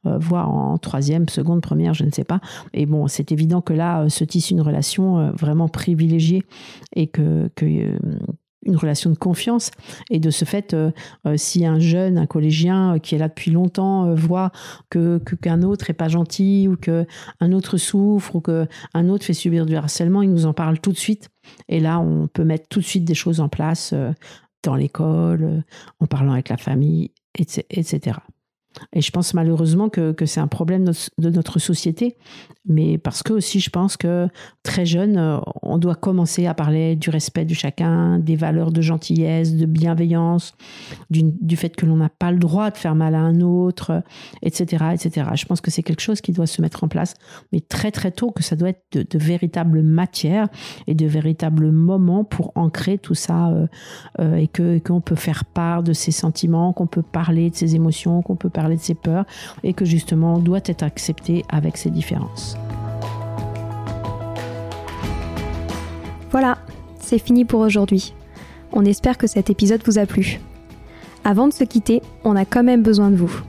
euh, 0.07 0.18
voire 0.18 0.51
en 0.51 0.79
troisième, 0.79 1.29
seconde, 1.29 1.61
première, 1.61 1.94
je 1.94 2.05
ne 2.05 2.11
sais 2.11 2.25
pas. 2.25 2.40
Et 2.72 2.87
bon, 2.87 3.09
c'est 3.09 3.33
évident 3.33 3.61
que 3.61 3.72
là 3.72 4.03
euh, 4.03 4.09
se 4.09 4.25
tisse 4.25 4.51
une 4.51 4.61
relation 4.61 5.33
vraiment 5.33 5.68
privilégiée 5.68 6.42
et 6.94 7.07
que, 7.07 7.51
que 7.55 7.66
une 8.64 8.77
relation 8.77 9.11
de 9.11 9.16
confiance. 9.16 9.70
Et 10.11 10.20
de 10.20 10.31
ce 10.31 10.44
fait, 10.44 10.75
euh, 10.75 10.90
euh, 11.27 11.37
si 11.37 11.66
un 11.66 11.79
jeune, 11.79 12.18
un 12.18 12.27
collégien 12.27 12.94
euh, 12.94 12.98
qui 12.98 13.14
est 13.14 13.18
là 13.18 13.29
depuis 13.29 13.51
longtemps 13.51 14.14
voit 14.14 14.53
que 14.90 15.20
qu'un 15.40 15.62
autre 15.62 15.90
est 15.90 15.94
pas 15.94 16.09
gentil 16.09 16.68
ou 16.68 16.77
que 16.77 17.07
un 17.40 17.53
autre 17.53 17.77
souffre 17.77 18.37
ou 18.37 18.40
que 18.40 18.66
un 18.94 19.09
autre 19.09 19.25
fait 19.25 19.35
subir 19.35 19.66
du 19.66 19.75
harcèlement, 19.75 20.22
il 20.22 20.31
nous 20.31 20.46
en 20.46 20.53
parle 20.53 20.79
tout 20.79 20.92
de 20.92 20.98
suite. 20.98 21.32
Et 21.69 21.81
là, 21.81 21.99
on 21.99 22.29
peut 22.29 22.45
mettre 22.45 22.69
tout 22.69 22.81
de 22.81 22.85
suite 22.85 23.05
des 23.05 23.15
choses 23.15 23.41
en 23.41 23.49
place 23.49 23.95
dans 24.63 24.75
l'école, 24.77 25.65
en 26.01 26.07
parlant 26.07 26.33
avec 26.33 26.49
la 26.49 26.57
famille, 26.57 27.13
etc. 27.35 28.19
Et 28.93 29.01
je 29.01 29.11
pense 29.11 29.35
malheureusement 29.35 29.89
que, 29.89 30.13
que 30.13 30.27
c'est 30.27 30.41
un 30.41 30.49
problème 30.49 30.91
de 31.19 31.31
notre 31.31 31.59
société, 31.59 32.17
mais 32.67 32.97
parce 32.99 33.23
que 33.23 33.33
aussi 33.33 33.61
je 33.61 33.71
pense 33.71 33.97
que 33.97 34.29
très 34.63 34.87
jeune, 34.87 35.19
euh, 35.19 35.39
on 35.63 35.79
doit 35.79 35.95
commencer 35.95 36.47
à 36.47 36.55
parler 36.55 36.97
du 36.97 37.11
respect 37.11 37.45
de 37.45 37.55
chacun, 37.55 38.19
des 38.19 38.37
valeurs 38.37 38.71
de 38.71 38.81
gentillesse, 38.81 39.57
de 39.57 39.67
bienveillance, 39.67 40.55
du, 41.11 41.57
fait 41.57 41.75
que 41.75 41.87
l'on 41.87 41.97
n'a 41.97 42.09
pas 42.09 42.31
le 42.31 42.39
droit 42.39 42.71
de 42.71 42.77
faire 42.77 42.95
mal 42.95 43.15
à 43.15 43.21
un 43.21 43.41
autre, 43.41 44.03
etc. 44.43 44.85
etc. 44.93 45.31
Je 45.35 45.45
pense 45.45 45.61
que 45.61 45.71
c'est 45.71 45.83
quelque 45.83 46.01
chose 46.01 46.21
qui 46.21 46.33
doit 46.33 46.47
se 46.47 46.63
mettre 46.63 46.85
en 46.85 46.89
place, 46.89 47.15
mais 47.53 47.61
très 47.61 47.91
très 47.91 48.13
tôt, 48.13 48.31
que 48.31 48.43
ça 48.43 48.57
doit 48.57 48.71
être 48.71 48.85
de, 48.93 49.19
véritables 49.19 49.83
matières 49.83 50.49
et 50.87 50.95
de 50.95 51.07
véritables 51.07 51.71
moments 51.71 52.25
pour 52.25 52.53
ancrer 52.55 52.99
tout 52.99 53.15
ça 53.15 53.49
euh, 53.49 53.67
euh, 54.21 54.37
et 54.37 54.49
qu'on 54.81 55.01
peut 55.01 55.17
faire 55.17 55.45
part 55.45 55.83
de 55.83 55.93
ses 55.93 56.13
sentiments, 56.13 56.73
qu'on 56.73 56.87
peut 56.87 57.03
parler 57.03 57.51
de 57.51 57.57
ses 57.57 57.75
émotions, 57.75 58.23
qu'on 58.23 58.37
peut 58.37 58.51
parler 58.51 58.62
de 58.68 58.81
ses 58.81 58.94
peurs 58.94 59.25
et 59.62 59.72
que 59.72 59.85
justement 59.85 60.38
doit 60.38 60.61
être 60.64 60.83
accepté 60.83 61.44
avec 61.48 61.77
ses 61.77 61.90
différences. 61.90 62.57
Voilà, 66.31 66.59
c'est 66.98 67.18
fini 67.18 67.44
pour 67.44 67.61
aujourd'hui. 67.61 68.14
On 68.72 68.85
espère 68.85 69.18
que 69.18 69.27
cet 69.27 69.51
épisode 69.51 69.83
vous 69.85 69.98
a 69.98 70.07
plu. 70.07 70.40
Avant 71.25 71.46
de 71.46 71.53
se 71.53 71.64
quitter, 71.64 72.03
on 72.25 72.37
a 72.37 72.44
quand 72.44 72.64
même 72.64 72.83
besoin 72.83 73.11
de 73.11 73.16
vous. 73.16 73.42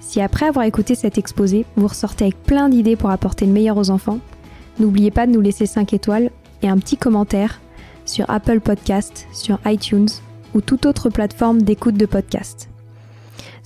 Si 0.00 0.20
après 0.20 0.46
avoir 0.46 0.64
écouté 0.64 0.94
cet 0.94 1.18
exposé, 1.18 1.66
vous 1.76 1.88
ressortez 1.88 2.24
avec 2.24 2.42
plein 2.44 2.68
d'idées 2.68 2.96
pour 2.96 3.10
apporter 3.10 3.44
le 3.44 3.52
meilleur 3.52 3.76
aux 3.76 3.90
enfants, 3.90 4.20
n'oubliez 4.78 5.10
pas 5.10 5.26
de 5.26 5.32
nous 5.32 5.40
laisser 5.40 5.66
5 5.66 5.92
étoiles 5.92 6.30
et 6.62 6.68
un 6.68 6.78
petit 6.78 6.96
commentaire 6.96 7.60
sur 8.04 8.30
Apple 8.30 8.60
Podcast, 8.60 9.26
sur 9.32 9.58
iTunes 9.66 10.08
ou 10.54 10.60
toute 10.60 10.86
autre 10.86 11.10
plateforme 11.10 11.62
d'écoute 11.62 11.96
de 11.96 12.06
podcast. 12.06 12.68